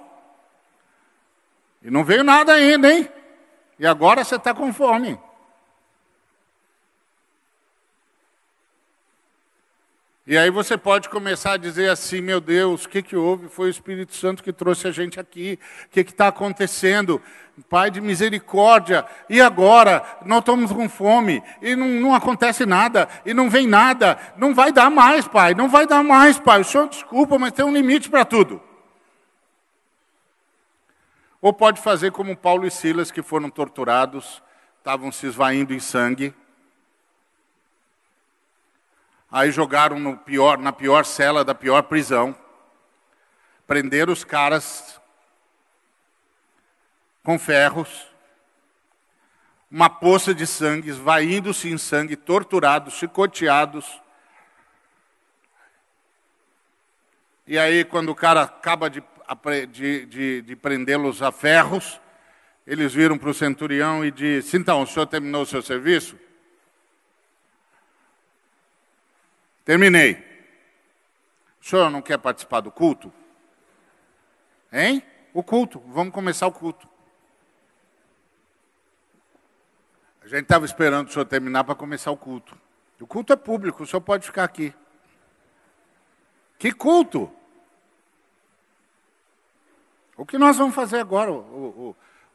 [1.86, 3.08] e não veio nada ainda, hein?
[3.78, 5.20] E agora você está com fome.
[10.26, 13.48] E aí você pode começar a dizer assim, meu Deus, o que, que houve?
[13.48, 15.60] Foi o Espírito Santo que trouxe a gente aqui.
[15.86, 17.22] O que está acontecendo?
[17.70, 19.06] Pai de misericórdia.
[19.30, 20.04] E agora?
[20.26, 21.44] Nós estamos com fome.
[21.62, 23.08] E não, não acontece nada.
[23.24, 24.18] E não vem nada.
[24.38, 25.54] Não vai dar mais, Pai.
[25.54, 26.62] Não vai dar mais, Pai.
[26.62, 28.60] O Senhor desculpa, mas tem um limite para tudo.
[31.46, 34.42] Ou pode fazer como Paulo e Silas, que foram torturados,
[34.80, 36.34] estavam se esvaindo em sangue.
[39.32, 42.36] Aí jogaram pior, na pior cela da pior prisão.
[43.68, 45.00] Prenderam os caras
[47.24, 48.08] com ferros,
[49.70, 54.02] uma poça de sangue, esvaindo-se em sangue, torturados, chicoteados.
[57.46, 59.04] E aí, quando o cara acaba de,
[59.72, 62.00] de, de, de prendê-los a ferros,
[62.66, 66.18] eles viram para o centurião e disse: Então, o senhor terminou o seu serviço?
[69.64, 70.24] Terminei.
[71.60, 73.12] O senhor não quer participar do culto?
[74.72, 75.02] Hein?
[75.34, 76.88] O culto, vamos começar o culto.
[80.22, 82.58] A gente estava esperando o senhor terminar para começar o culto.
[83.00, 84.74] O culto é público, o senhor pode ficar aqui.
[86.58, 87.32] Que culto?
[90.18, 91.32] O que nós vamos fazer agora?
[91.32, 91.36] O,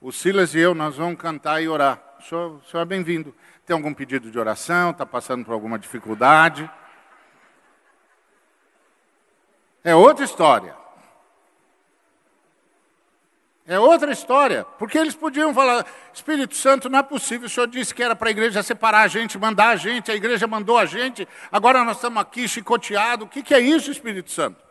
[0.00, 2.02] o, o Silas e eu, nós vamos cantar e orar.
[2.18, 3.34] O senhor, o senhor é bem-vindo.
[3.64, 4.90] Tem algum pedido de oração?
[4.90, 6.70] Está passando por alguma dificuldade?
[9.82, 10.76] É outra história.
[13.66, 14.64] É outra história.
[14.78, 17.46] Porque eles podiam falar: Espírito Santo, não é possível.
[17.46, 20.14] O senhor disse que era para a igreja separar a gente, mandar a gente, a
[20.14, 23.26] igreja mandou a gente, agora nós estamos aqui chicoteados.
[23.26, 24.69] O que, que é isso, Espírito Santo?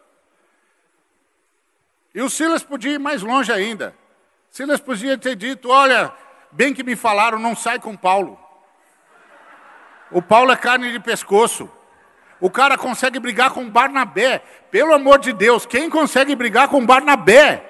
[2.13, 3.95] E o Silas podia ir mais longe ainda.
[4.49, 6.11] Silas podia ter dito: Olha,
[6.51, 8.39] bem que me falaram, não sai com Paulo.
[10.11, 11.69] O Paulo é carne de pescoço.
[12.39, 14.39] O cara consegue brigar com Barnabé.
[14.71, 17.65] Pelo amor de Deus, quem consegue brigar com Barnabé?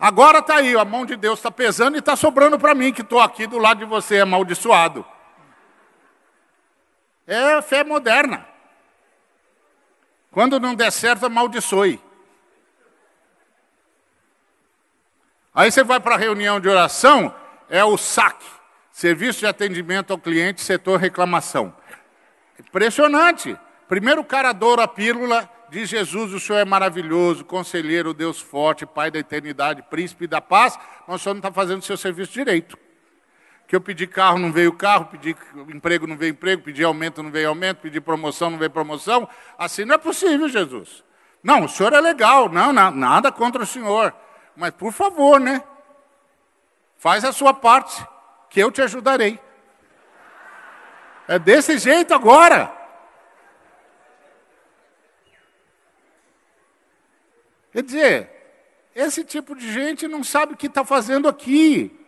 [0.00, 3.02] Agora está aí, a mão de Deus está pesando e está sobrando para mim, que
[3.02, 5.06] estou aqui do lado de você, amaldiçoado.
[7.24, 8.44] É fé moderna.
[10.32, 12.00] Quando não der certo, amaldiçoe.
[15.54, 17.34] Aí você vai para a reunião de oração,
[17.68, 18.42] é o SAC,
[18.90, 21.74] Serviço de Atendimento ao Cliente, Setor Reclamação.
[22.58, 23.58] Impressionante.
[23.86, 28.86] Primeiro o cara adora a pílula, diz Jesus, o Senhor é maravilhoso, conselheiro, Deus forte,
[28.86, 32.32] Pai da eternidade, príncipe da paz, mas o Senhor não está fazendo o seu serviço
[32.32, 32.78] direito.
[33.68, 35.36] Que eu pedi carro, não veio carro, pedi
[35.68, 39.28] emprego, não veio emprego, pedi aumento, não veio aumento, pedi promoção, não veio promoção.
[39.58, 41.04] Assim não é possível, Jesus.
[41.42, 44.14] Não, o senhor é legal, não, nada contra o senhor.
[44.56, 45.62] Mas por favor, né?
[46.96, 48.06] Faz a sua parte,
[48.48, 49.40] que eu te ajudarei.
[51.26, 52.72] É desse jeito agora.
[57.72, 58.32] Quer dizer,
[58.94, 61.98] esse tipo de gente não sabe o que está fazendo aqui.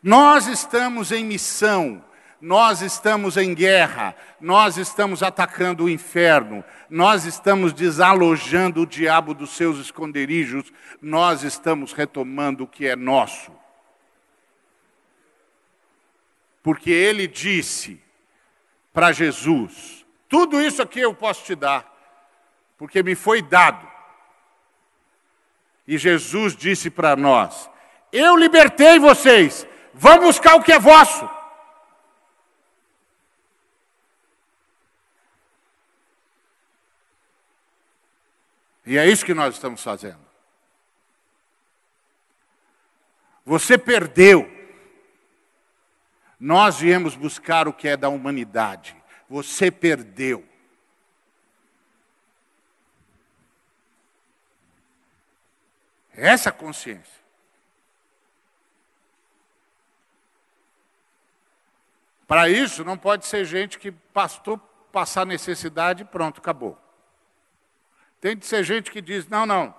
[0.00, 2.04] Nós estamos em missão
[2.40, 9.50] nós estamos em guerra, nós estamos atacando o inferno, nós estamos desalojando o diabo dos
[9.50, 13.52] seus esconderijos, nós estamos retomando o que é nosso.
[16.62, 18.00] Porque ele disse
[18.92, 21.90] para Jesus: tudo isso aqui eu posso te dar,
[22.76, 23.88] porque me foi dado.
[25.86, 27.68] E Jesus disse para nós:
[28.12, 31.37] Eu libertei vocês, vão buscar o que é vosso.
[38.88, 40.26] E é isso que nós estamos fazendo.
[43.44, 44.50] Você perdeu.
[46.40, 48.96] Nós viemos buscar o que é da humanidade.
[49.28, 50.42] Você perdeu.
[56.14, 57.22] Essa consciência.
[62.26, 64.58] Para isso, não pode ser gente que pastor
[64.90, 66.87] passar necessidade e pronto, acabou.
[68.20, 69.74] Tem de ser gente que diz: não, não,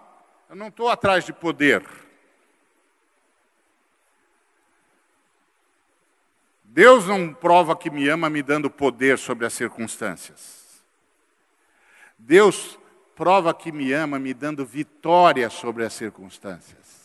[0.49, 1.83] eu não estou atrás de poder.
[6.63, 10.83] Deus não prova que me ama me dando poder sobre as circunstâncias.
[12.17, 12.77] Deus
[13.15, 16.99] prova que me ama me dando vitória sobre as circunstâncias.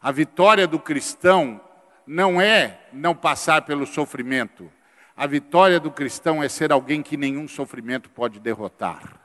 [0.00, 1.60] A vitória do cristão
[2.06, 4.70] não é não passar pelo sofrimento.
[5.18, 9.20] A vitória do cristão é ser alguém que nenhum sofrimento pode derrotar.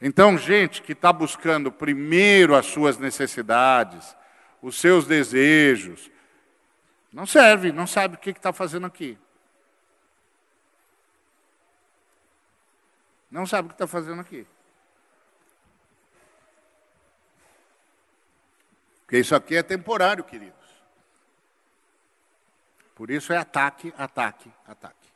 [0.00, 4.16] Então, gente que está buscando primeiro as suas necessidades,
[4.62, 6.10] os seus desejos,
[7.12, 9.18] não serve, não sabe o que está fazendo aqui.
[13.30, 14.46] Não sabe o que está fazendo aqui.
[19.02, 20.59] Porque isso aqui é temporário, querido.
[23.00, 25.08] Por isso é ataque, ataque, ataque.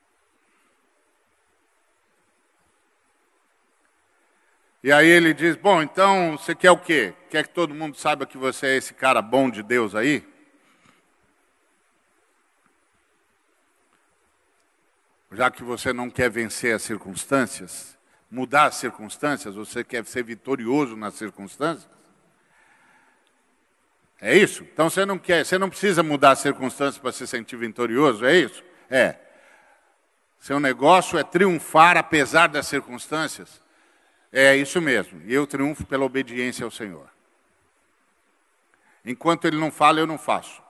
[4.83, 7.13] E aí ele diz: Bom, então você quer o quê?
[7.29, 10.27] Quer que todo mundo saiba que você é esse cara bom de Deus aí?
[15.31, 17.99] já que você não quer vencer as circunstâncias,
[18.31, 21.87] mudar as circunstâncias, você quer ser vitorioso nas circunstâncias?
[24.27, 24.65] É isso?
[24.73, 28.35] Então você não quer, você não precisa mudar as circunstâncias para se sentir vitorioso, é
[28.35, 28.65] isso?
[28.89, 29.17] É.
[30.41, 33.61] Seu negócio é triunfar apesar das circunstâncias?
[34.33, 35.21] É isso mesmo.
[35.27, 37.07] E eu triunfo pela obediência ao Senhor.
[39.05, 40.63] Enquanto ele não fala, eu não faço.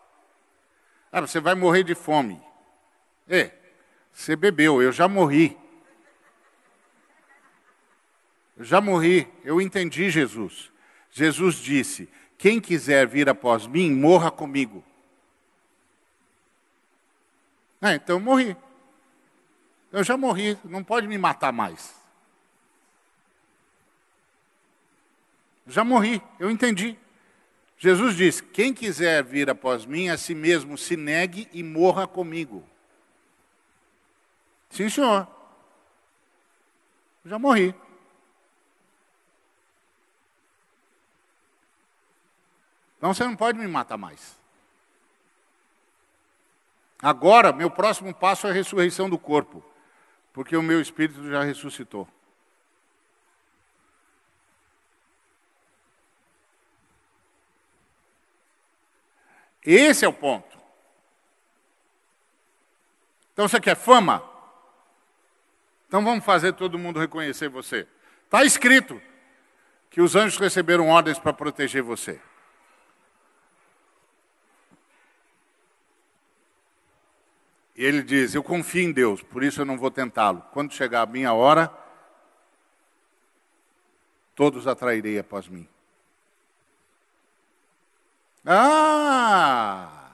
[1.12, 2.42] Ah, você vai morrer de fome.
[3.28, 3.52] É,
[4.12, 5.56] você bebeu, eu já morri.
[8.56, 10.72] Eu já morri, eu entendi Jesus.
[11.12, 12.08] Jesus disse:
[12.38, 14.84] Quem quiser vir após mim, morra comigo.
[17.80, 18.56] Ah, então eu morri.
[19.92, 21.94] Eu já morri, não pode me matar mais.
[25.66, 26.98] Já morri, eu entendi.
[27.78, 32.64] Jesus disse: Quem quiser vir após mim, a si mesmo se negue e morra comigo.
[34.70, 35.28] Sim, senhor.
[37.24, 37.74] Já morri.
[43.04, 44.34] Então você não pode me matar mais.
[47.02, 49.62] Agora, meu próximo passo é a ressurreição do corpo,
[50.32, 52.08] porque o meu espírito já ressuscitou.
[59.62, 60.58] Esse é o ponto.
[63.34, 64.24] Então você quer fama?
[65.88, 67.86] Então vamos fazer todo mundo reconhecer você.
[68.24, 68.98] Está escrito
[69.90, 72.18] que os anjos receberam ordens para proteger você.
[77.74, 80.42] Ele diz: Eu confio em Deus, por isso eu não vou tentá-lo.
[80.52, 81.72] Quando chegar a minha hora,
[84.34, 85.68] todos atrairei após mim.
[88.44, 90.12] Ah!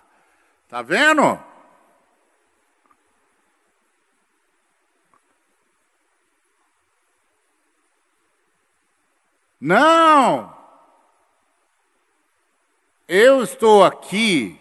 [0.69, 1.39] Tá vendo?
[9.61, 10.57] Não!
[13.07, 14.60] Eu estou aqui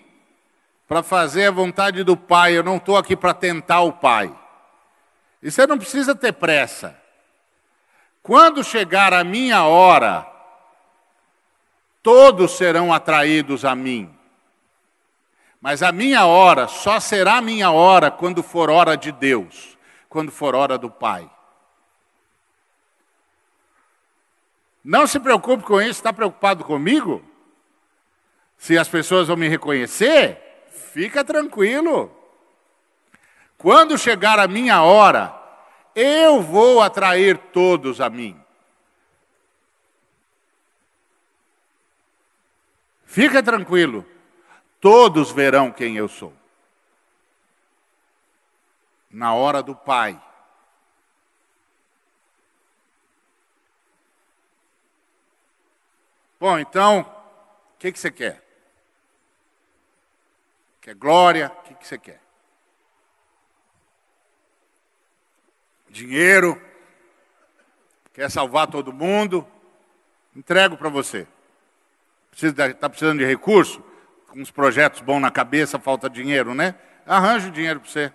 [0.89, 4.35] para fazer a vontade do Pai, eu não estou aqui para tentar o Pai.
[5.39, 6.99] E você não precisa ter pressa.
[8.23, 10.25] Quando chegar a minha hora,
[12.01, 14.11] todos serão atraídos a mim.
[15.61, 19.77] Mas a minha hora só será minha hora quando for hora de Deus,
[20.09, 21.29] quando for hora do Pai.
[24.83, 27.23] Não se preocupe com isso, está preocupado comigo?
[28.57, 30.48] Se as pessoas vão me reconhecer,
[30.79, 32.15] fica tranquilo.
[33.57, 35.37] Quando chegar a minha hora,
[35.93, 38.39] eu vou atrair todos a mim.
[43.05, 44.05] Fica tranquilo,
[44.79, 46.33] todos verão quem eu sou.
[49.11, 50.21] Na hora do Pai.
[56.39, 58.48] Bom, então, o que, que você quer?
[60.89, 61.51] Quer glória?
[61.55, 62.19] O que, que você quer?
[65.87, 66.59] Dinheiro?
[68.11, 69.47] Quer salvar todo mundo?
[70.35, 71.27] Entrego para você.
[72.33, 73.83] Está precisando de recurso?
[74.29, 76.73] Com uns projetos bons na cabeça, falta dinheiro, né?
[77.05, 78.11] Arranjo dinheiro para você.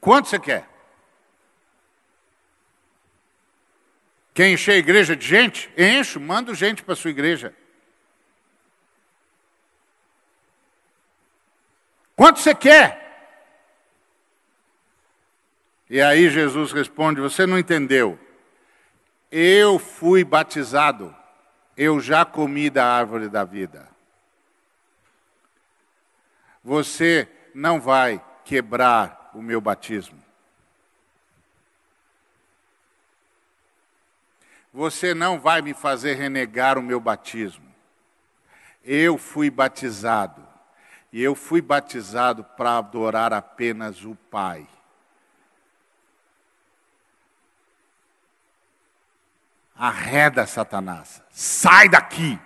[0.00, 0.68] Quanto você quer?
[4.40, 5.70] Quer encher a igreja de gente?
[5.76, 7.54] Encho, mando gente para sua igreja.
[12.16, 13.44] Quanto você quer?
[15.90, 18.18] E aí Jesus responde: Você não entendeu.
[19.30, 21.14] Eu fui batizado,
[21.76, 23.90] eu já comi da árvore da vida.
[26.64, 30.19] Você não vai quebrar o meu batismo.
[34.72, 37.68] Você não vai me fazer renegar o meu batismo.
[38.84, 40.46] Eu fui batizado.
[41.12, 44.66] E eu fui batizado para adorar apenas o Pai.
[49.74, 51.22] Arreda Satanás.
[51.30, 52.38] Sai daqui.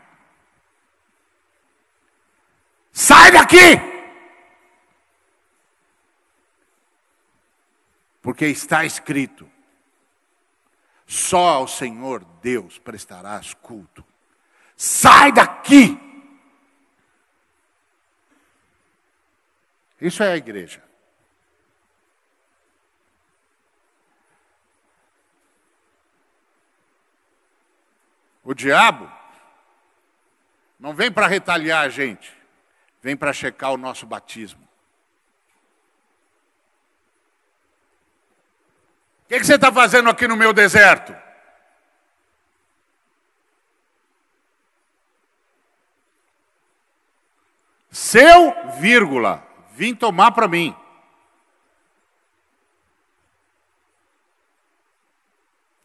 [2.92, 3.94] Sai daqui!
[8.22, 9.50] Porque está escrito:
[11.14, 14.04] só ao Senhor Deus prestarás culto.
[14.76, 15.96] Sai daqui!
[20.00, 20.82] Isso é a igreja.
[28.42, 29.10] O diabo
[30.78, 32.36] não vem para retaliar a gente,
[33.00, 34.68] vem para checar o nosso batismo.
[39.24, 41.16] O que, que você está fazendo aqui no meu deserto?
[47.90, 50.76] Seu, vírgula, vim tomar para mim.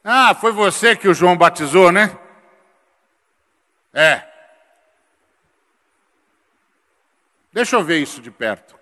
[0.04, 2.18] Ah, foi você que o João batizou, né?
[3.94, 4.28] É.
[7.54, 8.78] Deixa eu ver isso de perto.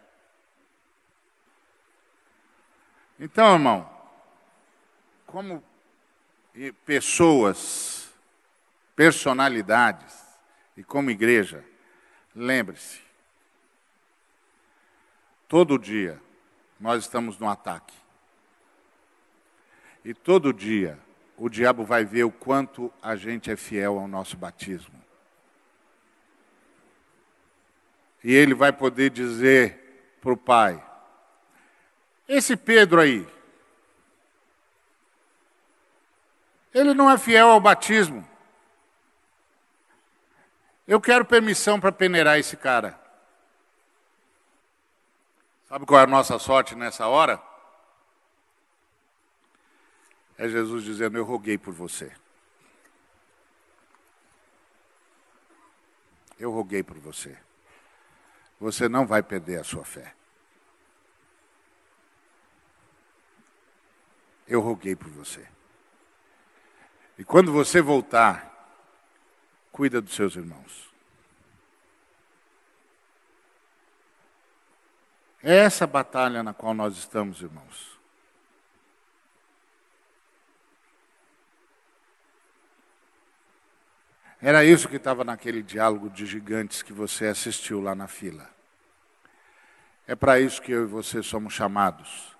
[3.20, 3.97] Então, irmão,
[5.28, 5.62] como
[6.86, 8.10] pessoas,
[8.96, 10.26] personalidades
[10.76, 11.64] e como igreja,
[12.34, 13.02] lembre-se,
[15.48, 16.20] todo dia
[16.80, 17.94] nós estamos no ataque.
[20.04, 20.98] E todo dia
[21.38, 24.96] o diabo vai ver o quanto a gente é fiel ao nosso batismo.
[28.24, 30.84] E ele vai poder dizer para o pai:
[32.28, 33.28] esse Pedro aí,
[36.78, 38.28] ele não é fiel ao batismo.
[40.88, 43.00] Eu quero permissão para peneirar esse cara.
[45.68, 47.42] Sabe qual é a nossa sorte nessa hora?
[50.38, 52.16] É Jesus dizendo: Eu roguei por você.
[56.40, 57.38] Eu roguei por você.
[58.60, 60.14] Você não vai perder a sua fé.
[64.48, 65.57] Eu roguei por você.
[67.18, 68.54] E quando você voltar,
[69.72, 70.88] cuida dos seus irmãos.
[75.42, 77.98] É essa batalha na qual nós estamos, irmãos.
[84.40, 88.48] Era isso que estava naquele diálogo de gigantes que você assistiu lá na fila.
[90.06, 92.38] É para isso que eu e você somos chamados.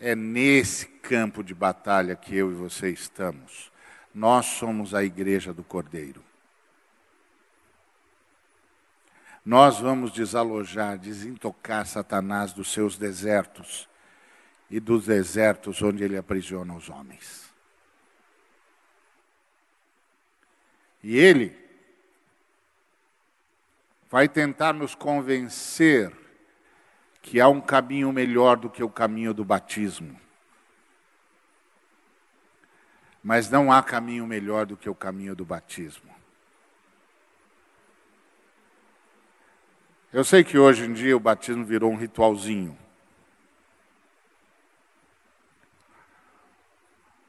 [0.00, 3.70] É nesse campo de batalha que eu e você estamos.
[4.14, 6.24] Nós somos a igreja do Cordeiro.
[9.44, 13.88] Nós vamos desalojar, desintocar Satanás dos seus desertos
[14.70, 17.48] e dos desertos onde ele aprisiona os homens.
[21.02, 21.56] E ele
[24.10, 26.12] vai tentar nos convencer
[27.22, 30.18] que há um caminho melhor do que o caminho do batismo.
[33.28, 36.08] Mas não há caminho melhor do que o caminho do batismo.
[40.10, 42.78] Eu sei que hoje em dia o batismo virou um ritualzinho.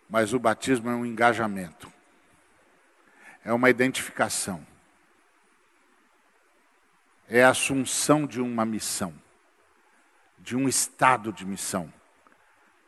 [0.10, 1.92] Mas o batismo é um engajamento
[3.44, 4.66] é uma identificação.
[7.28, 9.14] É a assunção de uma missão,
[10.38, 11.92] de um estado de missão,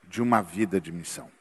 [0.04, 1.41] de uma vida de missão.